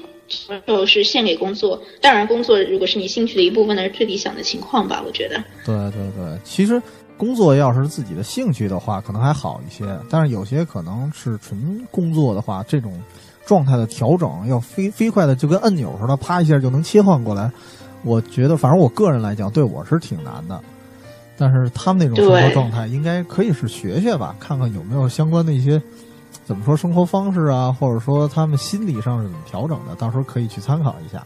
[0.66, 1.82] 就是献给工作。
[2.00, 5.42] 当然，工作如果是你兴趣的一部分，那是最理想的情况吧，我觉得。
[5.66, 6.80] 对对对，其实。
[7.20, 9.84] 工作要是自己的兴趣的话，可能还好一些。
[10.08, 12.98] 但是有些可能是纯工作的话，这种
[13.44, 17.52] 状态的调整要飞飞快的，就跟按钮似的，啪一下就能切换过来。
[18.04, 20.58] 我觉得，反正我个人来讲，对我是挺难的。
[21.36, 25.78] 但是他们那种生活状态，应该可以是学学吧，看看有没有相关的一些
[26.46, 31.22] 怎么说生活方式啊，或者说他们心理上是怎么调整的，到时候可以去参考一下。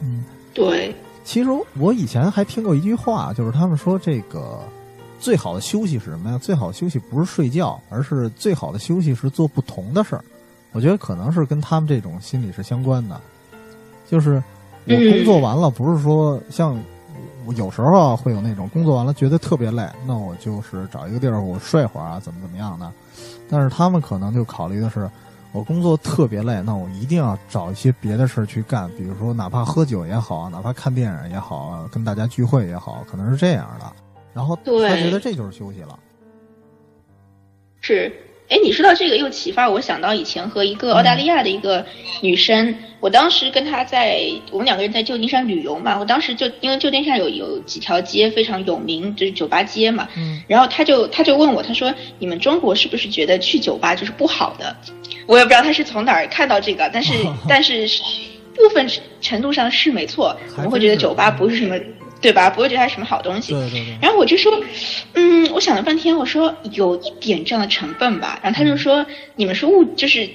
[0.00, 0.24] 嗯，
[0.54, 0.94] 对。
[1.24, 4.60] 其实我以前还听过一句话，就是他们说这个。
[5.24, 6.36] 最好的休息是什么呀？
[6.36, 10.22] 最好的休息不是睡觉，而是最好的休息是做不同的事儿。
[10.72, 13.18] 我觉得可能是跟他们这种心理是相关的。
[14.06, 14.34] 就是
[14.84, 16.78] 我工作完了，不是说像
[17.56, 22.92] 有时候啊会有那种工作完了觉得特别累，那我就是找一个地儿我睡会儿啊，怎么怎么样的。
[23.48, 25.10] 但是他们可能就考虑的是，
[25.52, 33.86] 我工作特别累，那我一定要找一些别的事儿去干，比如说哪怕喝酒也好，哪怕看电影也好，跟大家聚会也好，可能是这样的。
[34.34, 35.98] 然后他觉得这就是休息了。
[37.80, 38.10] 是，
[38.48, 41.84] 哎，你说到这个又启发我想到以前和一个澳大利亚的一个
[42.22, 54.74] 女生，我当时跟她在我们两个人在旧金山旅游嘛，我当时就因为旧金山有有几条街非常有名，就是酒吧街嘛，嗯，然后她就她就问我，她说你们中国是不是觉得去酒吧就是不好的？
[55.26, 57.12] 我也不知道她是从哪儿看到这个，但是
[57.48, 57.86] 但是
[58.54, 58.88] 部分
[59.20, 61.78] 程度上是没错，我们会觉得酒吧不是什么。
[62.24, 62.48] 对吧？
[62.48, 63.52] 不会觉得它是什么好东西。
[63.52, 63.98] 对对对。
[64.00, 64.58] 然后我就说，
[65.12, 68.40] 嗯，我想了半天，我说有一点这样的成分吧。
[68.42, 69.04] 然后他就说，
[69.36, 70.26] 你们是误，就是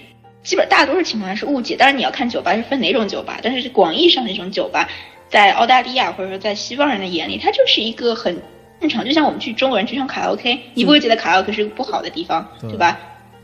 [0.44, 1.76] 基本大多数情况下是误解。
[1.76, 4.88] 当然你要看酒吧是分哪种酒吧，但是广义上的一种酒吧，
[5.30, 8.40] 在澳大利亚或者说在西方人的眼里，它就是一个很
[8.80, 13.00] 正常，就像我们去中国人去唱卡拉 OK，你不会觉得卡拉 OK 是个不好的地方，对吧？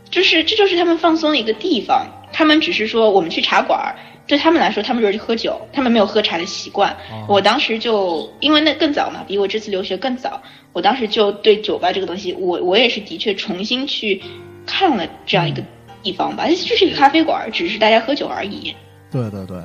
[0.08, 2.06] 就是这就是他们放松的一个地方。
[2.32, 3.92] 他们只是说我们去茶馆。
[4.26, 6.94] 对他们来说，他们就是喝酒，他们没有喝茶的习惯。
[7.28, 14.20] 我当时就因为那更早嘛，比我这次留学更早，我当时就对酒吧这个东西，我我也是的确重新去
[14.66, 15.62] 看了这样一个
[16.02, 18.74] 地方吧，就是一个咖啡馆，只是大家喝酒而已。
[19.12, 19.58] 对对对，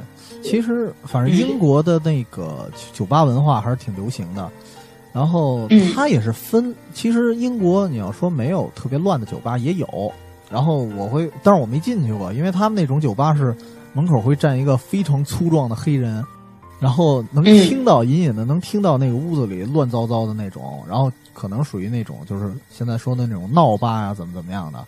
[0.44, 4.48] 其实反正英国的那个酒吧文化还是挺流行的，
[5.12, 6.74] 然后它也是分。
[6.94, 10.14] 其实英国你要说没有特别乱的酒吧也有，
[10.52, 13.56] 然后我会，但是我没进去过，因为他们那种酒吧是。
[13.94, 16.26] 门口会站一个非常粗壮的黑人，
[16.80, 24.84] 然后能听到隐隐的能听到那个屋子里乱糟糟的那种，然后可能属于那种就是现在说的那种闹吧呀，怎么怎么样的。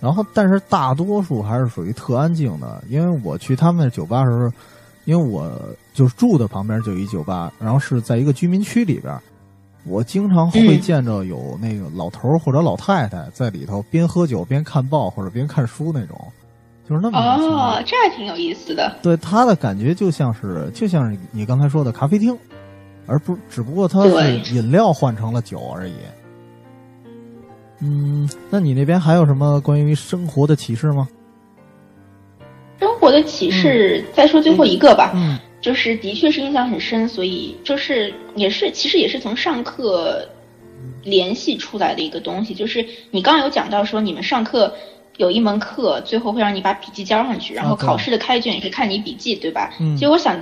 [0.00, 4.50] 然后但是大多数还是属于特安静的，因为我去他们那酒吧时候，
[5.04, 5.50] 因为我
[5.94, 9.16] 就是住的旁边就一酒吧，然后是在一个居民区里边，
[9.84, 16.20] 我经常会见着有那个老头或者老太太在里头边喝酒边看报或者边看书那种。
[16.92, 18.94] 就是那么哦，这还挺有意思的。
[19.02, 22.36] 对他的感觉就像是，就像是你刚才说的咖啡厅，
[23.06, 25.94] 而不只不过它是饮料换成了酒而已。
[27.80, 31.08] 嗯，那你那边还有什么关于生活的启示吗？
[32.78, 35.12] 生活的启示，再说最后一个吧。
[35.14, 40.28] 嗯，就是的确是印象很深，所以就是也是其实也是从上课
[41.02, 42.52] 联系出来的一个东西。
[42.52, 44.74] 就是你刚刚有讲到说你们上课。
[45.22, 49.72] 有一门课，最后会让你把笔记交上去，然后考试的开卷也是看你笔记，对吧？
[49.78, 49.96] 嗯。
[49.96, 50.36] 其实我想，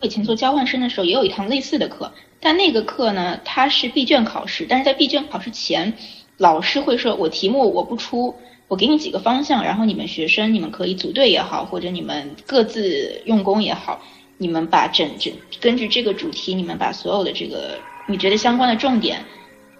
[0.00, 5.94] 我以前做交换生的时候也有一堂类似的课，但那个课呢，它是闭卷考试，但是在闭卷考试前，
[6.36, 8.34] 老师会说，我题目我不出，
[8.68, 14.02] 我给你几个方向，然后你们学生你们可以组队也好，或者你们各自用功也好，
[14.36, 19.24] 你们把整整根据这个主题，你们把所有的这个你觉得相关的重点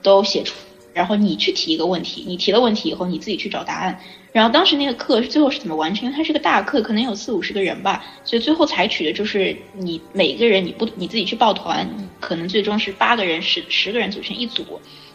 [0.03, 0.55] 都写出。
[0.97, 4.01] 然后你去提一个问题，你提了问题以后，你自己去找答案。
[4.33, 6.07] 然后当时那个课是最后是怎么完成？
[6.07, 11.87] 因为它是个大课，可能有四五十个人吧，所以最后采取的就是你每个人你不你自己去抱团，
[12.19, 14.65] 可能最终是八个人十十个人组成一组，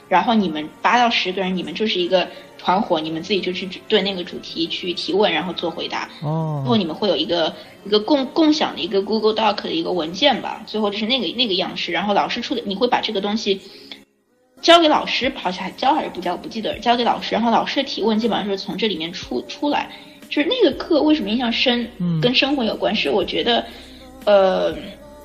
[0.07, 2.27] 然后你们八到十个人，你们就是一个
[2.59, 6.07] 团伙，你们自己就去对那个主题去提问，然后做回答。
[6.21, 6.61] 哦。
[6.63, 7.51] 最后你们会有一个
[7.85, 13.59] 一个共共享的一个 Google Doc 的一个文件吧，最后就是那个那个样式，然后老师出的，你会把这个东西。
[14.61, 16.77] 交给老师，好像还交还是不交，不记得。
[16.79, 19.89] 交给老师，然后老师的提问基本上就是从这里面出出来。
[20.29, 21.89] 就是那个课为什么印象深？
[21.97, 22.95] 嗯，跟生活有关。
[22.95, 23.65] 是我觉得，
[24.23, 24.73] 呃，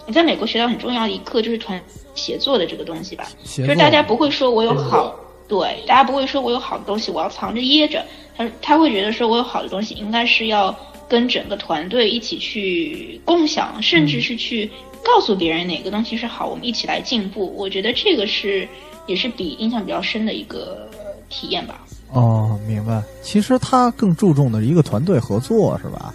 [0.05, 1.81] 你在美国学到很重要的一课就是团
[2.15, 3.25] 协作的这个东西吧。
[3.45, 5.15] 就是大家不会说我有好，
[5.47, 8.05] 对，大家不会说我有好的东西我要藏着掖着。
[8.37, 10.75] 他他会觉得说我有好的东西应该是要
[11.09, 14.71] 跟整个团队一起去共享，甚至是去
[15.05, 17.55] 告诉别人哪个东西是好，我们一起来进步。
[17.57, 18.69] 我觉得这个是。
[19.09, 20.91] 也是比印象比较深的一个
[21.29, 21.87] 体验吧。
[22.11, 23.01] 哦，明白。
[23.23, 26.13] 其实他更注重的一个团队合作，是吧？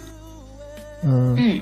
[1.02, 1.34] 嗯。
[1.38, 1.58] 嗯。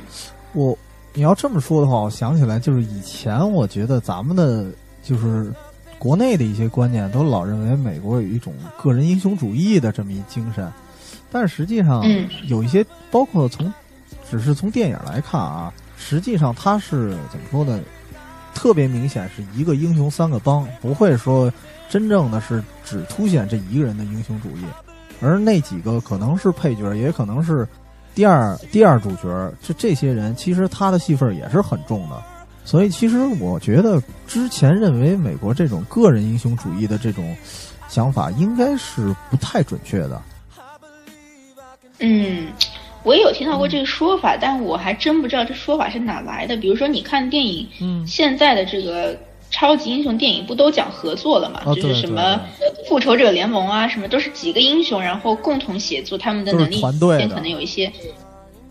[0.55, 0.77] 我
[1.15, 4.73] 你要这么说的话，我想起来，就是以前我觉得咱们的，
[5.05, 5.55] 就是
[6.01, 10.69] 国内的一些观念，都老认为美国有一种个人英雄主义的这么一精神，
[11.31, 12.03] 但是实际上，
[12.47, 13.73] 有一些包括从
[14.29, 17.81] 只是从电影来看啊，实际上他是怎么说呢？
[18.53, 21.51] 特别明显是一个英雄三个帮，不会说
[21.89, 24.65] 真正的是只凸显这一个人的英雄主义，
[25.21, 27.67] 而那几个可能是配角，也可能是
[28.13, 29.53] 第二第二主角。
[29.63, 32.21] 这这些人其实他的戏份也是很重的，
[32.65, 37.35] 所以其实我觉得之前认为美国这种个人英雄主义的这种
[37.89, 40.21] 想法应该是不太准确的。
[42.01, 42.49] 嗯。
[43.03, 46.55] 我也有听到过这个说法，但我还真不知道这说法是哪来的。
[46.55, 49.17] 比如说，你看电影，嗯，现在的这个
[49.51, 51.63] 超级英雄电影不都讲合作了嘛？
[51.77, 52.39] 就是什么
[52.87, 56.79] 复仇者联盟啊，什么都是几个英雄然后共同协作，他们的能力
[57.19, 57.91] 也可能有一些。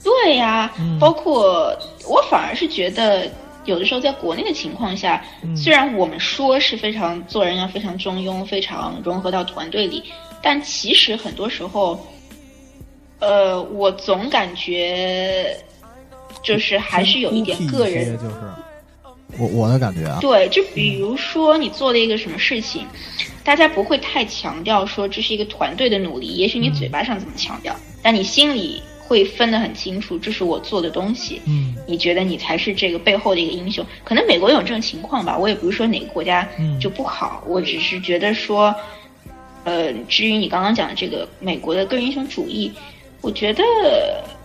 [0.03, 1.75] 对呀，包括
[2.07, 3.27] 我反而是觉得，
[3.65, 5.25] 有的时候在国内的情况下，
[5.55, 10.03] 虽然我们说是非常做人要非常中庸，非常融合到团队里，
[10.39, 11.99] 但其实很多时候。
[13.19, 15.55] 呃，我总感觉
[16.41, 18.35] 就是还是有一点个人，就是
[19.37, 20.19] 我我的感觉啊。
[20.21, 22.87] 对，就比如说你做了一个什么事情，
[23.43, 31.41] 大家不会太强调说这是一个团队的努力，也许你嘴巴上怎么强调，但你心里会分得很清楚，这是我做的东西。
[31.45, 33.85] 嗯，你觉得你才是这个背后的一个英雄？
[34.05, 36.47] 可能美国有这种情况吧，我也不是说哪个国家
[36.79, 38.73] 就不好，我只是觉得说，
[39.65, 42.71] 呃，至于你刚刚讲的这个美国的个人英雄主义。
[43.21, 43.63] 我觉得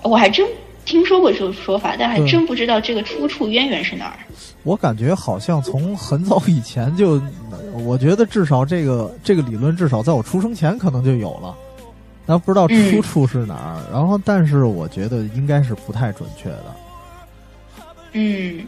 [0.02, 0.46] 我还真
[0.84, 4.18] 听说过这种说法，但还真不知道这个出处渊源是哪儿。
[4.62, 7.20] 我感觉好像从很早以前就，
[7.84, 11.54] 我觉得至少这个这个理论至少在我出生前可能就有了，
[12.26, 13.82] 但不知道出处是哪儿。
[13.92, 16.76] 然后，但是我觉得应该是不太准确的。
[18.12, 18.66] 嗯。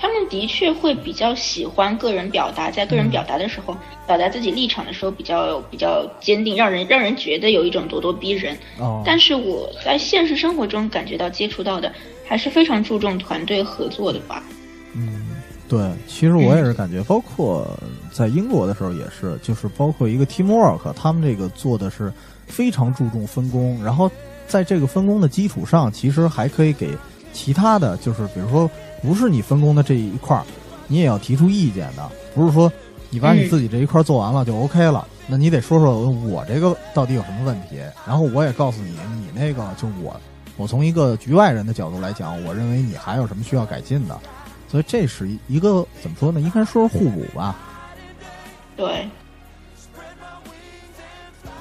[0.00, 3.76] 他们的确会比较喜欢个人表达，在个人表达的时候，
[4.06, 8.56] 表达自己立场的时候比较比较坚定，让人让人觉得有一种咄咄逼人。
[8.78, 9.02] 哦。
[9.04, 11.92] 但是我在现实生活中感觉到接触到的
[12.26, 14.42] 还是非常注重团队合作的吧。
[14.94, 15.36] 嗯，
[15.68, 15.78] 对，
[16.08, 17.68] 其实我也是感觉，包括
[18.10, 22.10] 在英国的时候也是，就是包括一个 teamwork，他们这个做的是
[22.46, 24.10] 非常注重分工，然后
[24.48, 26.88] 在这个分工的基础上，其实还可以给
[27.34, 28.68] 其他的就是比如说。
[29.02, 30.44] 不是你分工的这一块儿，
[30.86, 32.10] 你也要提出意见的。
[32.34, 32.70] 不是说
[33.08, 37.80] 你把你自己这一块做完了就 OK 了，那你得说说我这个到底有什么问题。
[38.06, 40.18] 然后我也告诉你，你那个就我，
[40.56, 44.18] 我从一个局外人的角度来讲，我认为你还有什么需要改进的。
[44.68, 46.40] 所以这是一个怎么说呢？
[46.40, 47.56] 应该说是互补吧。
[48.76, 49.08] 对。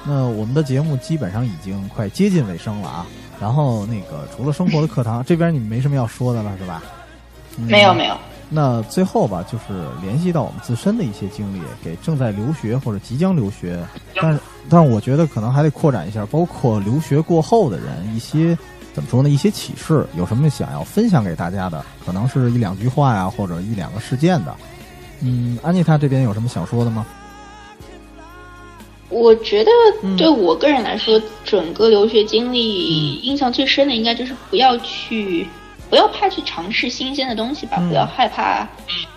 [0.05, 3.07] 那我们的节目基本上已经快接近尾声了啊。
[3.41, 6.83] 然后那个除了生活的课堂这边，你没什么要说的了，是吧？
[7.67, 8.15] 没有没有，
[8.49, 9.65] 那最后吧，就是
[10.01, 13.79] 联系到我们自身的一些经历，给正在留学或者即将留学，
[14.15, 14.39] 但是
[14.69, 18.57] 但是我觉得可能还得扩展一下，包括留学过后的人一些
[18.93, 19.29] 怎么说呢？
[19.29, 21.85] 一些启示，有什么想要分享给大家的？
[22.05, 24.55] 可能是一两句话呀，或者一两个事件的。
[25.21, 27.05] 嗯，安妮塔这边有什么想说的吗？
[29.09, 29.71] 我觉得
[30.17, 35.47] 对我个人来说，整个留学经历印象最深的，应该就是不要去。
[35.89, 38.67] 不要怕去尝试新鲜的东西吧，不要害怕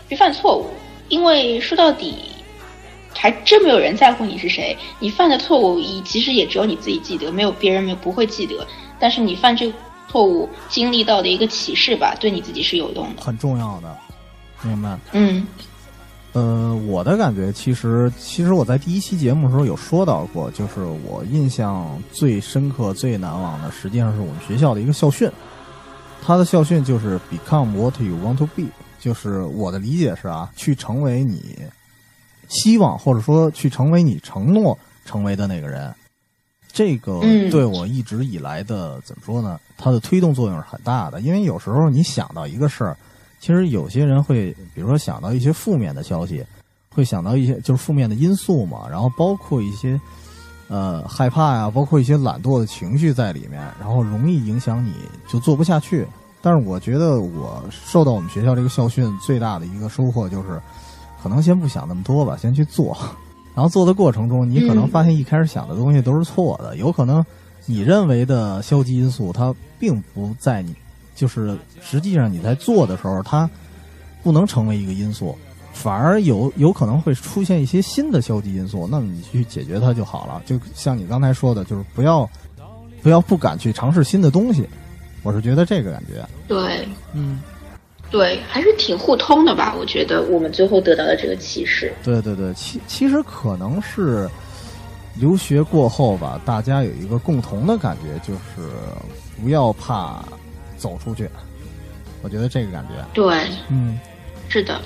[0.08, 0.66] 去犯错误，
[1.08, 2.14] 因为说到底，
[3.14, 4.76] 还真没有人在乎你是谁。
[4.98, 8.66] 你犯的错误，其实也只有你自己记得，没有别人没不会记得。
[8.98, 9.74] 但是你犯这个
[10.08, 13.96] 错误经历到的一个启示吧，对你自己是有用的，很重要的，
[14.62, 14.98] 明白？
[15.12, 15.46] 嗯。
[16.34, 25.30] 呃，我的感觉其实，其实我在第一期节目的时候有说到过，就是我印象最深刻、最难忘的，实际上是我们学校的一个校训。
[26.24, 28.66] 他的校训就是 “Become what you want to be”，
[29.00, 31.58] 就是我的理解是啊，去成为你
[32.48, 35.92] 希望或者说去成为你承诺成为的那个人。
[36.72, 37.20] 这个
[37.50, 39.60] 对我一直以来的怎么说呢？
[39.76, 42.96] 它的推动作用是很大的，因为有时候你想到一个事儿。
[43.40, 46.46] 其实有些人会，比如说想到一些负面的消息，
[46.88, 50.00] 会想到一些就是负面的因素嘛，然后包括一些
[50.72, 54.94] 呃害怕呀，包括一些懒惰的情绪在里面，然后容易影响你
[55.28, 56.06] 就做不下去。
[56.40, 60.58] 但是我觉得我受到我们学校这个校训最大的一个收获就是，
[61.22, 62.96] 可能先不想那么多吧，先去做，
[63.54, 67.22] 然后做的过程中，你可能发现一开始想的东西都是错的，有可能
[67.66, 70.74] 你认为的消极因素它并不在你。
[71.14, 73.48] 就是实际上你在做的时候，它
[74.22, 75.36] 不能成为一个因素，
[75.72, 78.88] 反而有有可能会出现一些新的消极因素。
[78.90, 80.42] 那么你去解决它就好了。
[80.46, 82.28] 就像你刚才说的，就是不要
[83.02, 84.66] 不要不敢去尝试新的东西。
[85.22, 86.24] 我是觉得这个感觉。
[86.46, 87.40] 对，嗯，
[88.10, 89.74] 对，还是挺互通的吧？
[89.78, 91.92] 我觉得我们最后得到的这个启示。
[92.02, 94.28] 对对对，其其实可能是
[95.16, 98.68] 留学过后吧，大家有一个共同的感觉，就是
[99.42, 100.22] 不要怕。
[100.78, 101.30] 走出去，
[102.22, 104.00] 我觉得这个感觉对，嗯，
[104.48, 104.80] 是的，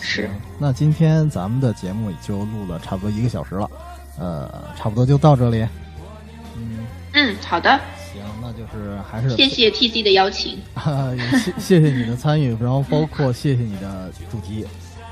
[0.00, 0.28] 是。
[0.58, 3.70] 那今天咱们的节目也就录了差不多一个小时了，
[4.18, 5.66] 呃，差不多就到这里。
[6.56, 7.78] 嗯嗯，好的。
[8.12, 10.58] 行，那就是还是谢谢 T C 的邀请，
[11.58, 14.66] 谢谢谢你的参与，然后包括谢谢你的主题，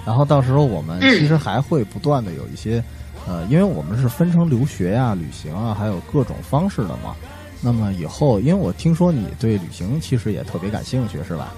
[0.05, 2.83] 然后到时候我们其实还会不断的有一些，
[3.29, 7.15] 呃，因为我们是分成留学呀、旅行啊，还有各种方式的嘛。
[7.61, 11.53] 那么以后，因为我听说你对旅行其实也特别感兴趣，是吧？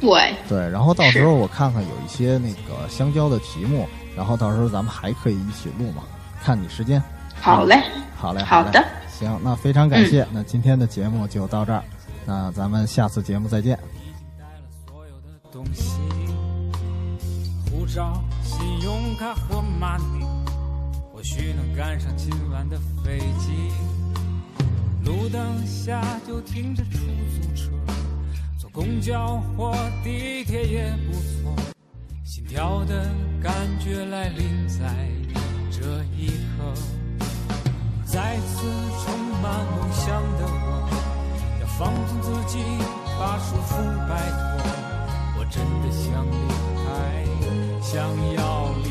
[0.00, 3.86] 对对，然后到时候我看看有一些那个相交的题目，
[4.16, 6.02] 然后到时候咱们还可以一起录嘛，
[6.42, 7.02] 看你时间。
[7.40, 7.82] 好嘞，
[8.16, 11.82] 好嘞，好的，行，那非常感谢，那今天的节目就到这儿，
[12.26, 13.78] 那咱们下次节目再见。
[17.70, 20.24] 护照、信用卡和 money，
[21.12, 23.70] 或许能赶上今晚的飞机。
[25.04, 27.94] 路灯下就停着出租车，坐
[28.80, 31.54] 公交或地铁也不错。
[32.24, 33.10] 心跳的
[33.42, 35.06] 感觉来临在
[35.70, 36.72] 这一刻，
[38.06, 38.66] 再次
[39.04, 40.88] 充满梦想的我，
[41.60, 42.56] 要放纵自己，
[43.18, 43.76] 把束缚
[44.08, 44.40] 摆脱。
[45.38, 46.32] 我真的想离
[46.80, 46.88] 开，
[47.82, 48.00] 想
[48.34, 48.88] 要离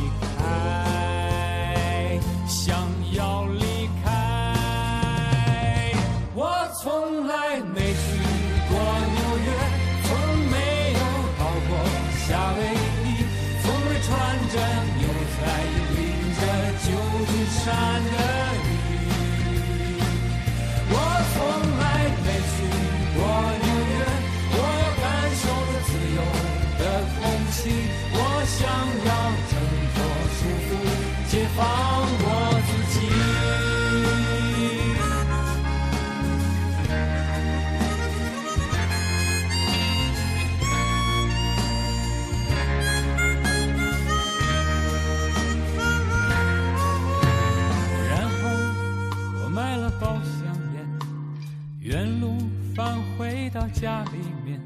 [53.80, 54.62] 家里面，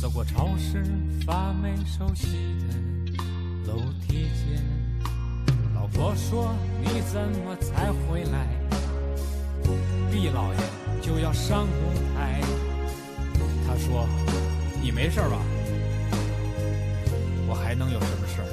[0.00, 0.82] 走过超市，
[1.26, 4.64] 发霉熟悉的楼梯间。
[5.74, 8.46] 老婆说：“你怎么才回来？”
[10.10, 10.60] 毕老爷
[11.02, 12.40] 就要上舞台。
[13.66, 14.08] 他说
[14.80, 15.36] ：“你没事吧？
[17.46, 18.48] 我还能有什么事儿？”